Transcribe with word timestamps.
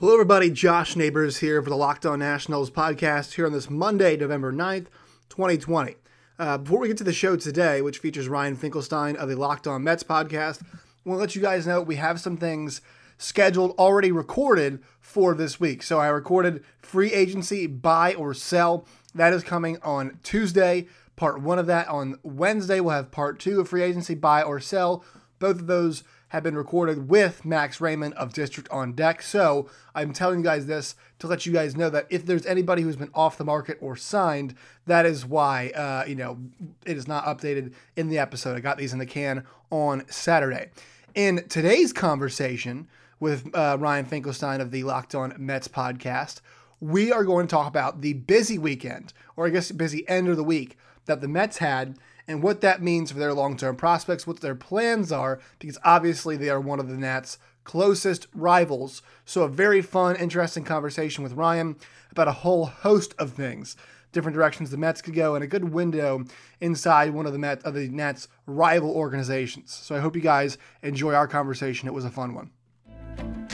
Hello, 0.00 0.12
everybody. 0.12 0.48
Josh 0.48 0.94
Neighbors 0.94 1.38
here 1.38 1.60
for 1.60 1.70
the 1.70 1.76
Locked 1.76 2.06
On 2.06 2.20
Nationals 2.20 2.70
podcast 2.70 3.34
here 3.34 3.46
on 3.46 3.52
this 3.52 3.68
Monday, 3.68 4.16
November 4.16 4.52
9th, 4.52 4.86
2020. 5.28 5.96
Uh, 6.38 6.56
before 6.58 6.78
we 6.78 6.86
get 6.86 6.96
to 6.98 7.02
the 7.02 7.12
show 7.12 7.34
today, 7.34 7.82
which 7.82 7.98
features 7.98 8.28
Ryan 8.28 8.54
Finkelstein 8.54 9.16
of 9.16 9.28
the 9.28 9.34
Locked 9.34 9.66
On 9.66 9.82
Mets 9.82 10.04
podcast, 10.04 10.62
I 10.62 10.78
want 11.04 11.16
to 11.16 11.20
let 11.22 11.34
you 11.34 11.42
guys 11.42 11.66
know 11.66 11.82
we 11.82 11.96
have 11.96 12.20
some 12.20 12.36
things 12.36 12.80
scheduled, 13.16 13.72
already 13.72 14.12
recorded 14.12 14.84
for 15.00 15.34
this 15.34 15.58
week. 15.58 15.82
So 15.82 15.98
I 15.98 16.06
recorded 16.06 16.62
free 16.78 17.12
agency 17.12 17.66
buy 17.66 18.14
or 18.14 18.34
sell. 18.34 18.86
That 19.16 19.32
is 19.32 19.42
coming 19.42 19.78
on 19.82 20.20
Tuesday. 20.22 20.86
Part 21.16 21.40
one 21.42 21.58
of 21.58 21.66
that 21.66 21.88
on 21.88 22.20
Wednesday. 22.22 22.78
We'll 22.78 22.94
have 22.94 23.10
part 23.10 23.40
two 23.40 23.58
of 23.58 23.70
free 23.70 23.82
agency 23.82 24.14
buy 24.14 24.44
or 24.44 24.60
sell. 24.60 25.04
Both 25.40 25.58
of 25.58 25.66
those 25.66 26.04
have 26.28 26.42
been 26.42 26.56
recorded 26.56 27.08
with 27.08 27.44
Max 27.44 27.80
Raymond 27.80 28.14
of 28.14 28.32
District 28.32 28.68
on 28.70 28.92
Deck. 28.92 29.22
So 29.22 29.68
I'm 29.94 30.12
telling 30.12 30.40
you 30.40 30.44
guys 30.44 30.66
this 30.66 30.94
to 31.18 31.26
let 31.26 31.46
you 31.46 31.52
guys 31.52 31.76
know 31.76 31.90
that 31.90 32.06
if 32.10 32.26
there's 32.26 32.46
anybody 32.46 32.82
who's 32.82 32.96
been 32.96 33.10
off 33.14 33.38
the 33.38 33.44
market 33.44 33.78
or 33.80 33.96
signed, 33.96 34.54
that 34.86 35.06
is 35.06 35.24
why 35.24 35.70
uh, 35.70 36.04
you 36.06 36.14
know 36.14 36.38
it 36.84 36.96
is 36.96 37.08
not 37.08 37.24
updated 37.24 37.72
in 37.96 38.08
the 38.08 38.18
episode. 38.18 38.56
I 38.56 38.60
got 38.60 38.78
these 38.78 38.92
in 38.92 38.98
the 38.98 39.06
can 39.06 39.44
on 39.70 40.04
Saturday. 40.08 40.70
In 41.14 41.46
today's 41.48 41.92
conversation 41.92 42.88
with 43.20 43.54
uh, 43.54 43.76
Ryan 43.80 44.04
Finkelstein 44.04 44.60
of 44.60 44.70
the 44.70 44.84
Locked 44.84 45.14
On 45.14 45.34
Mets 45.38 45.68
podcast, 45.68 46.40
we 46.80 47.10
are 47.10 47.24
going 47.24 47.46
to 47.46 47.50
talk 47.50 47.66
about 47.66 48.02
the 48.02 48.12
busy 48.12 48.58
weekend, 48.58 49.12
or 49.36 49.46
I 49.46 49.50
guess 49.50 49.72
busy 49.72 50.08
end 50.08 50.28
of 50.28 50.36
the 50.36 50.44
week 50.44 50.76
that 51.06 51.20
the 51.20 51.28
Mets 51.28 51.58
had 51.58 51.98
and 52.28 52.42
what 52.42 52.60
that 52.60 52.82
means 52.82 53.10
for 53.10 53.18
their 53.18 53.32
long 53.32 53.56
term 53.56 53.74
prospects, 53.74 54.26
what 54.26 54.40
their 54.40 54.54
plans 54.54 55.10
are, 55.10 55.40
because 55.58 55.78
obviously 55.82 56.36
they 56.36 56.50
are 56.50 56.60
one 56.60 56.78
of 56.78 56.88
the 56.88 56.96
Nats' 56.96 57.38
closest 57.64 58.28
rivals. 58.34 59.02
So, 59.24 59.42
a 59.42 59.48
very 59.48 59.82
fun, 59.82 60.14
interesting 60.16 60.62
conversation 60.62 61.24
with 61.24 61.32
Ryan 61.32 61.76
about 62.10 62.28
a 62.28 62.32
whole 62.32 62.66
host 62.66 63.14
of 63.18 63.32
things. 63.32 63.76
Different 64.12 64.34
directions 64.34 64.70
the 64.70 64.76
Mets 64.76 65.02
could 65.02 65.14
go, 65.14 65.34
and 65.34 65.44
a 65.44 65.46
good 65.46 65.72
window 65.72 66.24
inside 66.60 67.10
one 67.10 67.26
of 67.26 67.32
the 67.32 67.38
Met 67.38 67.62
of 67.64 67.74
the 67.74 67.88
Nats' 67.88 68.28
rival 68.46 68.90
organizations. 68.90 69.72
So 69.72 69.96
I 69.96 69.98
hope 69.98 70.14
you 70.14 70.22
guys 70.22 70.56
enjoy 70.82 71.14
our 71.14 71.28
conversation. 71.28 71.88
It 71.88 71.94
was 71.94 72.04
a 72.04 72.10
fun 72.10 72.34
one. 72.34 72.50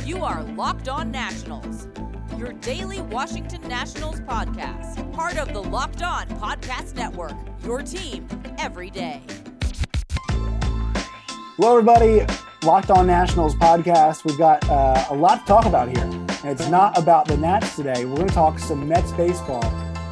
You 0.04 0.22
are 0.22 0.42
Locked 0.42 0.88
On 0.88 1.10
Nationals, 1.10 1.88
your 2.38 2.52
daily 2.54 3.00
Washington 3.00 3.62
Nationals 3.68 4.20
podcast, 4.20 5.12
part 5.12 5.38
of 5.38 5.52
the 5.52 5.62
Locked 5.62 6.02
On 6.02 6.26
Podcast 6.40 6.94
Network. 6.96 7.34
Your 7.62 7.82
team 7.82 8.26
every 8.58 8.90
day. 8.90 9.22
Hello, 11.56 11.78
everybody. 11.78 12.26
Locked 12.64 12.90
On 12.90 13.06
Nationals 13.06 13.54
podcast. 13.54 14.24
We've 14.24 14.38
got 14.38 14.68
uh, 14.68 15.04
a 15.10 15.14
lot 15.14 15.40
to 15.40 15.46
talk 15.46 15.66
about 15.66 15.88
here. 15.88 16.04
And 16.04 16.60
it's 16.60 16.68
not 16.68 16.98
about 16.98 17.28
the 17.28 17.36
Nats 17.36 17.76
today. 17.76 18.04
We're 18.04 18.16
going 18.16 18.28
to 18.28 18.34
talk 18.34 18.58
some 18.58 18.88
Mets 18.88 19.12
baseball 19.12 19.62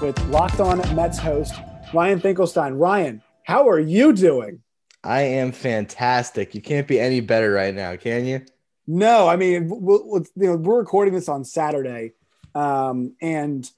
with 0.01 0.19
Locked 0.29 0.61
On 0.61 0.79
Mets 0.95 1.19
host 1.19 1.55
Ryan 1.92 2.20
Finkelstein. 2.20 2.75
Ryan, 2.75 3.20
how 3.45 3.69
are 3.69 3.81
you 3.81 4.12
doing? 4.12 4.61
I 5.03 5.23
am 5.23 5.51
fantastic. 5.51 6.55
You 6.55 6.62
can't 6.62 6.86
be 6.86 7.01
any 7.01 7.20
better 7.20 7.51
right 7.51 7.75
now, 7.75 7.97
can 7.97 8.25
you? 8.25 8.42
No, 8.87 9.29
I 9.29 9.37
mean, 9.37 9.69
we'll, 9.69 10.25
you 10.35 10.47
know, 10.47 10.57
we're 10.57 10.79
recording 10.79 11.15
this 11.15 11.29
on 11.29 11.45
Saturday, 11.45 12.13
um, 12.55 13.15
and 13.21 13.69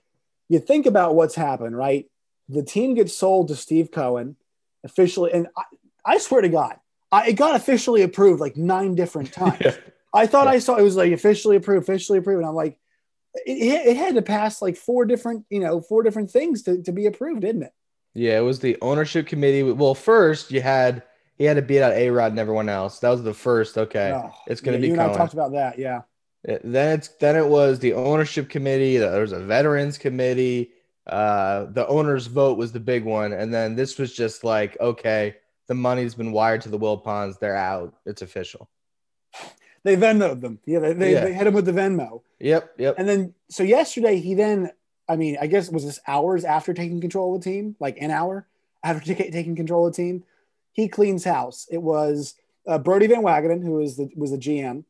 you 0.49 0.59
think 0.59 0.87
about 0.87 1.15
what's 1.15 1.35
happened, 1.35 1.77
right? 1.77 2.07
The 2.49 2.63
team 2.63 2.95
gets 2.95 3.17
sold 3.17 3.49
to 3.49 3.57
Steve 3.57 3.91
Cohen 3.91 4.37
officially, 4.83 5.33
and 5.33 5.49
I, 5.57 5.63
I 6.05 6.19
swear 6.19 6.41
to 6.41 6.49
God, 6.49 6.77
I, 7.13 7.29
it 7.29 7.33
got 7.35 7.55
officially 7.55 8.03
approved 8.03 8.41
like 8.41 8.57
nine 8.57 8.95
different 8.95 9.33
times. 9.33 9.61
yeah. 9.61 9.77
I 10.13 10.27
thought 10.27 10.47
yeah. 10.47 10.53
I 10.53 10.59
saw 10.59 10.77
it 10.77 10.83
was 10.83 10.97
like 10.97 11.13
officially 11.13 11.57
approved, 11.57 11.83
officially 11.83 12.19
approved, 12.19 12.39
and 12.39 12.49
I'm 12.49 12.55
like, 12.55 12.79
it, 13.47 13.89
it 13.89 13.97
had 13.97 14.15
to 14.15 14.23
pass 14.23 14.63
like 14.63 14.77
four 14.77 15.05
different, 15.05 15.45
you 15.51 15.61
know, 15.61 15.81
four 15.81 16.03
different 16.03 16.31
things 16.31 16.63
to, 16.63 16.83
to 16.83 16.93
be 16.93 17.07
approved, 17.07 17.41
didn't 17.41 17.65
it? 17.65 17.73
Yeah, 18.15 18.39
it 18.39 18.43
was 18.43 18.61
the 18.61 18.79
ownership 18.81 19.27
committee. 19.27 19.65
Well, 19.65 19.95
first 19.95 20.53
you 20.53 20.61
had 20.61 21.03
he 21.37 21.45
had 21.45 21.57
to 21.57 21.63
beat 21.63 21.81
out 21.81 21.93
A 21.93 22.11
Rod 22.11 22.33
and 22.33 22.39
everyone 22.39 22.69
else. 22.69 23.01
That 23.01 23.11
was 23.11 23.23
the 23.23 23.35
first. 23.35 23.77
Okay, 23.77 24.21
it's 24.47 24.61
going 24.61 24.81
to 24.81 24.87
yeah, 24.87 24.93
be. 24.93 24.95
You 24.97 25.01
and 25.01 25.13
I 25.13 25.17
talked 25.17 25.33
about 25.33 25.53
that. 25.53 25.79
Yeah. 25.79 26.03
It, 26.45 26.61
then 26.65 26.99
it's 26.99 27.09
then 27.09 27.37
it 27.37 27.47
was 27.47 27.79
the 27.79 27.95
ownership 27.95 28.49
committee. 28.49 28.99
There 28.99 29.21
was 29.21 29.33
a 29.33 29.41
veterans 29.41 29.99
committee. 29.99 30.73
Uh, 31.07 31.65
the 31.65 31.87
owner's 31.89 32.27
vote 32.27 32.57
was 32.57 32.73
the 32.73 32.81
big 32.81 33.05
one, 33.05 33.33
and 33.33 33.53
then 33.53 33.75
this 33.75 33.99
was 33.99 34.15
just 34.15 34.45
like, 34.45 34.77
okay, 34.81 35.37
the 35.67 35.75
money's 35.75 36.15
been 36.15 36.33
wired 36.33 36.61
to 36.63 36.69
the 36.69 36.79
Wilpons. 36.79 37.39
They're 37.39 37.57
out. 37.57 37.95
It's 38.07 38.23
official. 38.23 38.69
They 39.83 39.97
Venmoed 39.97 40.41
them. 40.41 40.61
Yeah, 40.65 40.79
they, 40.79 40.93
they, 40.95 41.13
yeah. 41.13 41.25
they 41.25 41.35
hit 41.35 41.47
him 41.47 41.55
with 41.55 41.67
the 41.67 41.73
Venmo. 41.73 42.23
Yep, 42.41 42.75
yep. 42.79 42.95
And 42.97 43.07
then 43.07 43.35
so 43.49 43.63
yesterday 43.63 44.19
he 44.19 44.35
then, 44.35 44.71
I 45.09 45.17
mean, 45.17 45.37
I 45.41 45.47
guess 45.47 45.71
was 45.71 45.85
this 45.85 46.01
hours 46.07 46.45
after 46.45 46.73
taking 46.73 47.03
control 47.03 47.35
of 47.35 47.43
the 47.43 47.51
team, 47.51 47.77
like 47.81 47.99
an 48.01 48.11
hour 48.11 48.47
after 48.83 49.15
t- 49.15 49.31
taking 49.31 49.57
control 49.57 49.87
of 49.87 49.95
the 49.95 50.03
team 50.03 50.25
he 50.75 50.89
cleans 50.89 51.25
house. 51.25 51.67
It 51.71 51.81
was 51.81 52.35
uh, 52.67 52.79
Brodie 52.79 53.07
Van 53.07 53.23
Wagenen, 53.23 53.63
who 53.63 53.73
was 53.73 53.97
the 53.97 54.11
was 54.15 54.33
the 54.33 54.39
GM. 54.39 54.85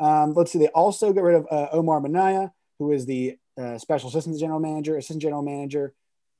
Um, 0.00 0.34
let's 0.34 0.52
see, 0.52 0.58
they 0.58 0.68
also 0.68 1.12
got 1.12 1.22
rid 1.22 1.36
of 1.36 1.46
uh, 1.50 1.68
Omar 1.72 2.00
Minaya, 2.00 2.52
who 2.78 2.92
is 2.92 3.06
the 3.06 3.38
uh, 3.56 3.78
special 3.78 4.10
assistant 4.10 4.38
general 4.38 4.60
manager, 4.60 4.96
assistant 4.96 5.22
general 5.22 5.42
manager. 5.42 5.94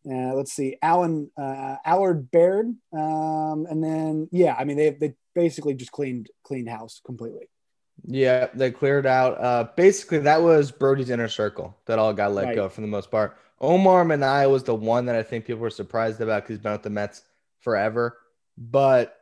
Uh, 0.09 0.35
let's 0.35 0.53
see, 0.53 0.77
Alan 0.83 1.31
uh, 1.37 1.77
Allard 1.85 2.31
Baird, 2.31 2.67
um, 2.93 3.67
and 3.69 3.83
then 3.83 4.29
yeah, 4.31 4.55
I 4.59 4.65
mean 4.65 4.77
they 4.77 4.91
they 4.91 5.15
basically 5.35 5.75
just 5.75 5.93
cleaned 5.93 6.29
cleaned 6.45 6.69
house 6.69 7.01
completely. 7.05 7.49
Yeah, 8.05 8.49
they 8.55 8.71
cleared 8.71 9.07
out. 9.07 9.41
Uh, 9.41 9.69
basically, 9.77 10.19
that 10.21 10.41
was 10.41 10.71
Brodie's 10.71 11.11
inner 11.11 11.29
circle 11.29 11.77
that 11.87 11.99
all 11.99 12.13
got 12.13 12.33
let 12.33 12.47
right. 12.47 12.55
go 12.55 12.69
for 12.69 12.81
the 12.81 12.87
most 12.87 13.11
part. 13.11 13.37
Omar 13.61 14.05
Minaya 14.05 14.49
was 14.49 14.63
the 14.63 14.75
one 14.75 15.07
that 15.07 15.17
I 15.17 15.23
think 15.23 15.45
people 15.45 15.61
were 15.61 15.71
surprised 15.71 16.21
about 16.21 16.43
because 16.43 16.57
he's 16.57 16.63
been 16.63 16.73
with 16.73 16.83
the 16.83 16.91
Mets 16.91 17.23
forever. 17.59 18.17
But 18.59 19.15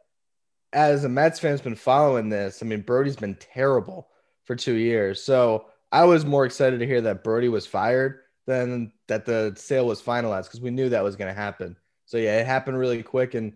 as 0.73 1.05
a 1.05 1.09
Mets 1.09 1.39
fan 1.39 1.51
has 1.51 1.61
been 1.61 1.77
following 1.77 2.31
this, 2.31 2.63
I 2.63 2.67
mean, 2.67 2.81
Brodie's 2.81 3.17
been 3.17 3.37
terrible 3.37 4.09
for 4.45 4.57
two 4.57 4.75
years. 4.75 5.23
So 5.23 5.67
I 5.93 6.05
was 6.05 6.25
more 6.25 6.47
excited 6.47 6.81
to 6.81 6.87
hear 6.87 7.03
that 7.03 7.23
Brodie 7.23 7.49
was 7.49 7.67
fired 7.67 8.21
than 8.47 8.93
that 9.09 9.27
the 9.27 9.53
sale 9.57 9.87
was 9.87 10.01
finalized 10.01 10.45
because 10.45 10.61
we 10.61 10.71
knew 10.71 10.89
that 10.89 11.05
was 11.05 11.17
going 11.17 11.33
to 11.33 11.39
happen. 11.39 11.77
So 12.07 12.17
yeah, 12.17 12.39
it 12.39 12.47
happened 12.47 12.79
really 12.79 13.03
quick, 13.03 13.35
and 13.35 13.53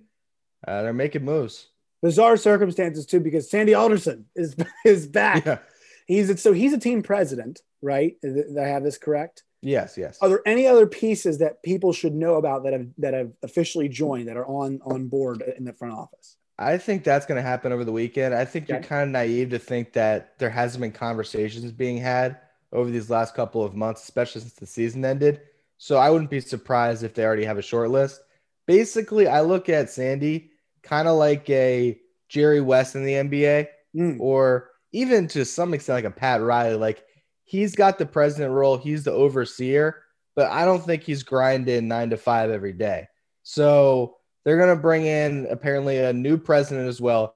uh, 0.66 0.82
they're 0.82 0.92
making 0.92 1.24
moves. 1.24 1.68
Bizarre 2.02 2.36
circumstances 2.36 3.06
too, 3.06 3.20
because 3.20 3.50
Sandy 3.50 3.74
Alderson 3.74 4.26
is 4.34 4.56
is 4.84 5.06
back. 5.06 5.46
Yeah. 5.46 5.58
He's 6.06 6.42
so 6.42 6.52
he's 6.52 6.72
a 6.72 6.78
team 6.78 7.02
president, 7.02 7.60
right? 7.80 8.16
Did 8.20 8.58
I 8.58 8.66
have 8.66 8.82
this 8.82 8.98
correct? 8.98 9.44
Yes, 9.62 9.96
yes. 9.98 10.18
Are 10.22 10.28
there 10.28 10.42
any 10.46 10.66
other 10.66 10.86
pieces 10.86 11.38
that 11.38 11.62
people 11.62 11.92
should 11.92 12.14
know 12.14 12.36
about 12.36 12.64
that 12.64 12.72
have 12.72 12.86
that 12.98 13.14
have 13.14 13.32
officially 13.42 13.88
joined 13.88 14.28
that 14.28 14.36
are 14.36 14.46
on 14.46 14.80
on 14.84 15.08
board 15.08 15.42
in 15.56 15.64
the 15.64 15.72
front 15.72 15.94
office? 15.94 16.36
I 16.58 16.76
think 16.76 17.04
that's 17.04 17.24
going 17.24 17.36
to 17.36 17.48
happen 17.48 17.72
over 17.72 17.84
the 17.84 17.92
weekend. 17.92 18.34
I 18.34 18.44
think 18.44 18.66
okay. 18.66 18.74
you're 18.74 18.82
kind 18.82 19.02
of 19.02 19.08
naive 19.08 19.50
to 19.50 19.58
think 19.58 19.94
that 19.94 20.38
there 20.38 20.50
hasn't 20.50 20.82
been 20.82 20.92
conversations 20.92 21.72
being 21.72 21.96
had 21.96 22.38
over 22.72 22.90
these 22.90 23.08
last 23.08 23.34
couple 23.34 23.64
of 23.64 23.74
months, 23.74 24.02
especially 24.02 24.42
since 24.42 24.52
the 24.52 24.66
season 24.66 25.04
ended. 25.04 25.40
So 25.78 25.96
I 25.96 26.10
wouldn't 26.10 26.30
be 26.30 26.40
surprised 26.40 27.02
if 27.02 27.14
they 27.14 27.24
already 27.24 27.44
have 27.44 27.56
a 27.56 27.62
short 27.62 27.90
list. 27.90 28.20
Basically, 28.66 29.26
I 29.26 29.40
look 29.40 29.70
at 29.70 29.88
Sandy 29.88 30.50
kind 30.82 31.08
of 31.08 31.16
like 31.16 31.48
a 31.48 31.98
Jerry 32.28 32.60
West 32.60 32.94
in 32.94 33.04
the 33.04 33.14
NBA, 33.14 33.68
mm. 33.96 34.20
or 34.20 34.70
even 34.92 35.28
to 35.28 35.46
some 35.46 35.72
extent 35.72 35.96
like 35.96 36.12
a 36.12 36.16
Pat 36.16 36.42
Riley. 36.42 36.76
Like 36.76 37.04
he's 37.50 37.74
got 37.74 37.98
the 37.98 38.06
president 38.06 38.52
role, 38.52 38.76
he's 38.76 39.02
the 39.02 39.10
overseer, 39.10 40.04
but 40.36 40.48
I 40.52 40.64
don't 40.64 40.84
think 40.84 41.02
he's 41.02 41.24
grinding 41.24 41.88
nine 41.88 42.10
to 42.10 42.16
five 42.16 42.48
every 42.48 42.72
day. 42.72 43.08
So 43.42 44.18
they're 44.44 44.56
going 44.56 44.76
to 44.76 44.80
bring 44.80 45.04
in 45.04 45.48
apparently 45.50 45.98
a 45.98 46.12
new 46.12 46.38
president 46.38 46.88
as 46.88 47.00
well, 47.00 47.34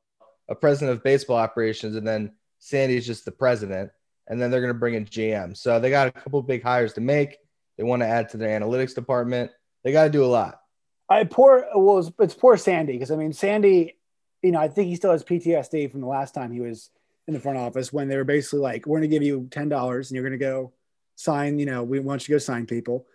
a 0.48 0.54
president 0.54 0.96
of 0.96 1.02
baseball 1.02 1.36
operations, 1.36 1.96
and 1.96 2.06
then 2.06 2.30
Sandy's 2.60 3.08
just 3.08 3.24
the 3.24 3.32
president. 3.32 3.90
And 4.28 4.40
then 4.40 4.52
they're 4.52 4.60
going 4.60 4.72
to 4.72 4.78
bring 4.78 4.94
in 4.94 5.04
GM. 5.04 5.56
So 5.56 5.80
they 5.80 5.90
got 5.90 6.06
a 6.06 6.12
couple 6.12 6.40
big 6.42 6.62
hires 6.62 6.92
to 6.92 7.00
make. 7.00 7.36
They 7.76 7.82
want 7.82 8.02
to 8.02 8.06
add 8.06 8.28
to 8.30 8.36
their 8.36 8.58
analytics 8.58 8.94
department. 8.94 9.50
They 9.82 9.90
got 9.90 10.04
to 10.04 10.10
do 10.10 10.24
a 10.24 10.26
lot. 10.26 10.60
I 11.08 11.24
poor 11.24 11.66
well, 11.74 11.98
it's, 11.98 12.12
it's 12.20 12.34
poor 12.34 12.56
Sandy 12.56 12.92
because 12.92 13.10
I 13.10 13.16
mean 13.16 13.32
Sandy, 13.32 13.98
you 14.42 14.52
know, 14.52 14.60
I 14.60 14.68
think 14.68 14.88
he 14.88 14.96
still 14.96 15.10
has 15.10 15.24
PTSD 15.24 15.90
from 15.90 16.00
the 16.00 16.06
last 16.06 16.34
time 16.34 16.52
he 16.52 16.60
was 16.60 16.88
in 17.26 17.34
the 17.34 17.40
front 17.40 17.58
office 17.58 17.92
when 17.92 18.08
they 18.08 18.16
were 18.16 18.24
basically 18.24 18.60
like, 18.60 18.86
we're 18.86 18.98
going 18.98 19.10
to 19.10 19.14
give 19.14 19.22
you 19.22 19.42
$10 19.50 19.96
and 19.96 20.10
you're 20.10 20.22
going 20.22 20.38
to 20.38 20.38
go 20.38 20.72
sign, 21.16 21.58
you 21.58 21.66
know, 21.66 21.82
we 21.82 22.00
want 22.00 22.22
you 22.22 22.26
to 22.26 22.32
go 22.32 22.38
sign 22.38 22.66
people. 22.66 23.06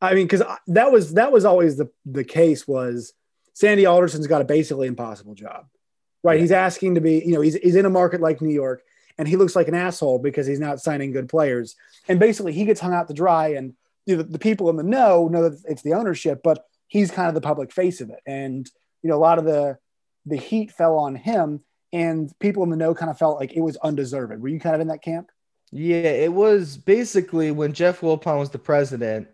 I 0.00 0.14
mean, 0.14 0.28
cause 0.28 0.42
that 0.68 0.92
was, 0.92 1.14
that 1.14 1.32
was 1.32 1.44
always 1.44 1.76
the, 1.76 1.90
the 2.04 2.24
case 2.24 2.68
was 2.68 3.14
Sandy 3.54 3.86
Alderson's 3.86 4.26
got 4.26 4.42
a 4.42 4.44
basically 4.44 4.86
impossible 4.86 5.34
job, 5.34 5.66
right? 6.22 6.34
Yeah. 6.34 6.42
He's 6.42 6.52
asking 6.52 6.96
to 6.96 7.00
be, 7.00 7.22
you 7.24 7.32
know, 7.32 7.40
he's, 7.40 7.54
he's 7.54 7.76
in 7.76 7.86
a 7.86 7.90
market 7.90 8.20
like 8.20 8.42
New 8.42 8.52
York 8.52 8.82
and 9.18 9.26
he 9.26 9.36
looks 9.36 9.56
like 9.56 9.68
an 9.68 9.74
asshole 9.74 10.18
because 10.18 10.46
he's 10.46 10.60
not 10.60 10.80
signing 10.80 11.12
good 11.12 11.28
players. 11.28 11.74
And 12.08 12.20
basically 12.20 12.52
he 12.52 12.66
gets 12.66 12.80
hung 12.80 12.92
out 12.92 13.08
to 13.08 13.14
dry 13.14 13.48
and 13.48 13.74
you 14.04 14.16
know, 14.16 14.22
the, 14.22 14.32
the 14.32 14.38
people 14.38 14.70
in 14.70 14.76
the 14.76 14.82
know 14.82 15.28
know 15.28 15.48
that 15.48 15.62
it's 15.64 15.82
the 15.82 15.94
ownership, 15.94 16.40
but 16.44 16.64
he's 16.86 17.10
kind 17.10 17.28
of 17.28 17.34
the 17.34 17.40
public 17.40 17.72
face 17.72 18.00
of 18.00 18.10
it. 18.10 18.20
And, 18.26 18.70
you 19.02 19.10
know, 19.10 19.16
a 19.16 19.18
lot 19.18 19.38
of 19.38 19.44
the, 19.44 19.78
the 20.26 20.36
heat 20.36 20.70
fell 20.70 20.98
on 20.98 21.16
him 21.16 21.62
and 21.92 22.32
people 22.38 22.62
in 22.62 22.70
the 22.70 22.76
know 22.76 22.94
kind 22.94 23.10
of 23.10 23.18
felt 23.18 23.38
like 23.38 23.52
it 23.54 23.60
was 23.60 23.76
undeserved. 23.78 24.40
Were 24.40 24.48
you 24.48 24.60
kind 24.60 24.74
of 24.74 24.80
in 24.80 24.88
that 24.88 25.02
camp? 25.02 25.30
Yeah, 25.72 25.96
it 25.96 26.32
was 26.32 26.76
basically 26.76 27.50
when 27.50 27.72
Jeff 27.72 28.00
Wilpon 28.00 28.38
was 28.38 28.50
the 28.50 28.58
president. 28.58 29.28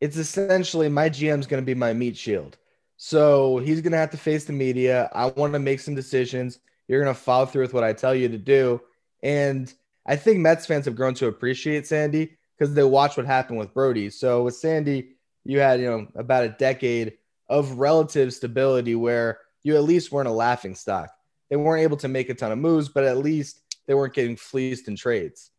It's 0.00 0.16
essentially 0.16 0.88
my 0.88 1.08
GM's 1.08 1.46
going 1.46 1.62
to 1.62 1.66
be 1.66 1.74
my 1.74 1.92
meat 1.92 2.16
shield. 2.16 2.56
So 2.96 3.58
he's 3.58 3.80
going 3.80 3.92
to 3.92 3.98
have 3.98 4.10
to 4.10 4.16
face 4.16 4.44
the 4.44 4.52
media. 4.52 5.10
I 5.12 5.26
want 5.26 5.52
to 5.52 5.58
make 5.58 5.80
some 5.80 5.94
decisions. 5.94 6.58
You're 6.88 7.02
going 7.02 7.14
to 7.14 7.20
follow 7.20 7.46
through 7.46 7.62
with 7.62 7.74
what 7.74 7.84
I 7.84 7.92
tell 7.92 8.14
you 8.14 8.28
to 8.28 8.38
do. 8.38 8.80
And 9.22 9.72
I 10.06 10.16
think 10.16 10.38
Mets 10.38 10.66
fans 10.66 10.84
have 10.86 10.96
grown 10.96 11.14
to 11.14 11.26
appreciate 11.26 11.86
Sandy 11.86 12.36
because 12.56 12.74
they 12.74 12.84
watch 12.84 13.16
what 13.16 13.26
happened 13.26 13.58
with 13.58 13.74
Brodie. 13.74 14.10
So 14.10 14.44
with 14.44 14.56
Sandy, 14.56 15.16
you 15.44 15.60
had, 15.60 15.80
you 15.80 15.90
know, 15.90 16.06
about 16.14 16.44
a 16.44 16.50
decade 16.50 17.14
of 17.48 17.78
relative 17.78 18.32
stability 18.32 18.94
where 18.94 19.40
you 19.62 19.76
at 19.76 19.84
least 19.84 20.12
weren't 20.12 20.28
a 20.28 20.32
laughing 20.32 20.74
stock. 20.74 21.10
They 21.48 21.56
weren't 21.56 21.82
able 21.82 21.96
to 21.98 22.08
make 22.08 22.28
a 22.28 22.34
ton 22.34 22.52
of 22.52 22.58
moves, 22.58 22.88
but 22.88 23.04
at 23.04 23.18
least 23.18 23.60
they 23.86 23.94
weren't 23.94 24.14
getting 24.14 24.36
fleeced 24.36 24.88
in 24.88 24.96
trades. 24.96 25.50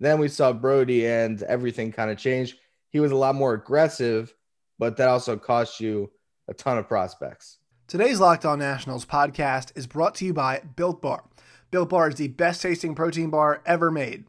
Then 0.00 0.18
we 0.18 0.28
saw 0.28 0.52
Brodie 0.52 1.06
and 1.06 1.42
everything 1.42 1.92
kind 1.92 2.10
of 2.10 2.18
changed. 2.18 2.56
He 2.90 3.00
was 3.00 3.12
a 3.12 3.16
lot 3.16 3.34
more 3.34 3.54
aggressive, 3.54 4.34
but 4.78 4.96
that 4.96 5.08
also 5.08 5.36
cost 5.36 5.80
you 5.80 6.10
a 6.48 6.54
ton 6.54 6.78
of 6.78 6.88
prospects. 6.88 7.58
Today's 7.86 8.20
Locked 8.20 8.44
On 8.44 8.58
Nationals 8.58 9.04
podcast 9.04 9.72
is 9.76 9.86
brought 9.86 10.14
to 10.16 10.24
you 10.24 10.32
by 10.32 10.62
Built 10.76 11.02
Bar. 11.02 11.24
Built 11.70 11.90
Bar 11.90 12.08
is 12.08 12.14
the 12.16 12.28
best 12.28 12.62
tasting 12.62 12.94
protein 12.94 13.30
bar 13.30 13.62
ever 13.66 13.90
made. 13.90 14.24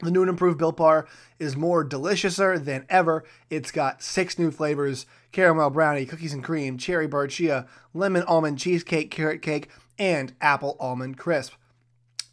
The 0.00 0.10
new 0.10 0.22
and 0.22 0.28
improved 0.28 0.58
Built 0.58 0.76
Bar 0.76 1.06
is 1.38 1.56
more 1.56 1.84
deliciouser 1.88 2.62
than 2.62 2.84
ever. 2.88 3.24
It's 3.50 3.70
got 3.70 4.02
six 4.02 4.38
new 4.38 4.50
flavors 4.50 5.06
caramel 5.30 5.70
brownie, 5.70 6.04
cookies 6.04 6.34
and 6.34 6.44
cream, 6.44 6.76
cherry 6.76 7.06
bar 7.06 7.26
chia, 7.26 7.66
lemon 7.94 8.22
almond 8.24 8.58
cheesecake, 8.58 9.10
carrot 9.10 9.40
cake, 9.40 9.68
and 10.02 10.34
apple 10.40 10.76
almond 10.80 11.16
crisp. 11.16 11.52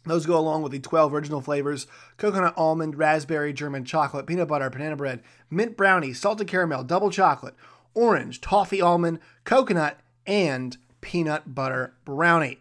Those 0.04 0.26
go 0.26 0.36
along 0.36 0.62
with 0.62 0.72
the 0.72 0.80
12 0.80 1.14
original 1.14 1.40
flavors 1.40 1.86
coconut 2.16 2.54
almond, 2.56 2.98
raspberry, 2.98 3.52
German 3.52 3.84
chocolate, 3.84 4.26
peanut 4.26 4.48
butter, 4.48 4.68
banana 4.68 4.96
bread, 4.96 5.22
mint 5.50 5.76
brownie, 5.76 6.12
salted 6.12 6.48
caramel, 6.48 6.82
double 6.82 7.10
chocolate, 7.10 7.54
orange, 7.94 8.40
toffee 8.40 8.82
almond, 8.82 9.20
coconut, 9.44 10.00
and 10.26 10.78
peanut 11.00 11.54
butter 11.54 11.94
brownie. 12.04 12.58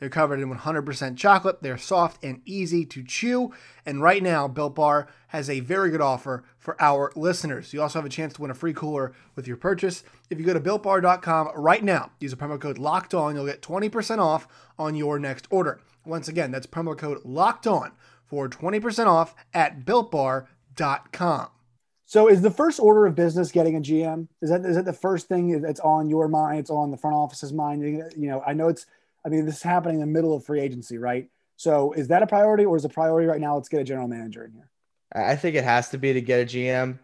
They're 0.00 0.08
covered 0.08 0.40
in 0.40 0.52
100% 0.52 1.16
chocolate. 1.16 1.62
They're 1.62 1.78
soft 1.78 2.24
and 2.24 2.40
easy 2.46 2.84
to 2.86 3.04
chew. 3.04 3.52
And 3.84 4.02
right 4.02 4.22
now, 4.22 4.48
Built 4.48 4.74
Bar 4.74 5.08
has 5.28 5.48
a 5.48 5.60
very 5.60 5.90
good 5.90 6.00
offer 6.00 6.42
for 6.58 6.80
our 6.82 7.12
listeners. 7.14 7.72
You 7.72 7.82
also 7.82 7.98
have 7.98 8.06
a 8.06 8.10
chance 8.10 8.32
to 8.34 8.42
win 8.42 8.50
a 8.50 8.54
free 8.54 8.72
cooler 8.72 9.12
with 9.36 9.46
your 9.46 9.58
purchase. 9.58 10.02
If 10.30 10.40
you 10.40 10.46
go 10.46 10.54
to 10.54 10.60
builtbar.com 10.60 11.50
right 11.54 11.84
now, 11.84 12.12
use 12.18 12.32
a 12.32 12.36
promo 12.36 12.58
code 12.58 12.78
locked 12.78 13.14
on, 13.14 13.36
you'll 13.36 13.46
get 13.46 13.62
20% 13.62 14.18
off 14.18 14.48
on 14.78 14.94
your 14.94 15.18
next 15.18 15.46
order. 15.50 15.80
Once 16.06 16.28
again, 16.28 16.50
that's 16.50 16.66
promo 16.66 16.96
code 16.96 17.20
locked 17.24 17.66
on 17.66 17.92
for 18.24 18.48
20% 18.48 19.06
off 19.06 19.34
at 19.52 19.84
builtbar.com. 19.84 21.48
So 22.06 22.28
is 22.28 22.42
the 22.42 22.50
first 22.50 22.80
order 22.80 23.06
of 23.06 23.14
business 23.14 23.52
getting 23.52 23.76
a 23.76 23.80
GM? 23.80 24.26
Is 24.42 24.50
that 24.50 24.64
is 24.64 24.74
that 24.74 24.84
the 24.84 24.92
first 24.92 25.28
thing 25.28 25.60
that's 25.60 25.78
on 25.78 26.08
your 26.08 26.26
mind? 26.26 26.58
It's 26.58 26.70
on 26.70 26.90
the 26.90 26.96
front 26.96 27.14
office's 27.14 27.52
mind. 27.52 27.84
You 27.84 28.28
know, 28.28 28.42
I 28.44 28.52
know 28.52 28.66
it's 28.66 28.86
I 29.24 29.28
mean, 29.28 29.44
this 29.44 29.56
is 29.56 29.62
happening 29.62 29.96
in 29.96 30.00
the 30.00 30.06
middle 30.06 30.34
of 30.34 30.44
free 30.44 30.60
agency, 30.60 30.98
right? 30.98 31.28
So 31.56 31.92
is 31.92 32.08
that 32.08 32.22
a 32.22 32.26
priority 32.26 32.64
or 32.64 32.76
is 32.76 32.84
the 32.84 32.88
priority 32.88 33.28
right 33.28 33.40
now? 33.40 33.56
Let's 33.56 33.68
get 33.68 33.80
a 33.80 33.84
general 33.84 34.08
manager 34.08 34.44
in 34.44 34.52
here. 34.52 34.70
I 35.14 35.36
think 35.36 35.56
it 35.56 35.64
has 35.64 35.90
to 35.90 35.98
be 35.98 36.12
to 36.12 36.20
get 36.20 36.40
a 36.40 36.44
GM. 36.44 36.98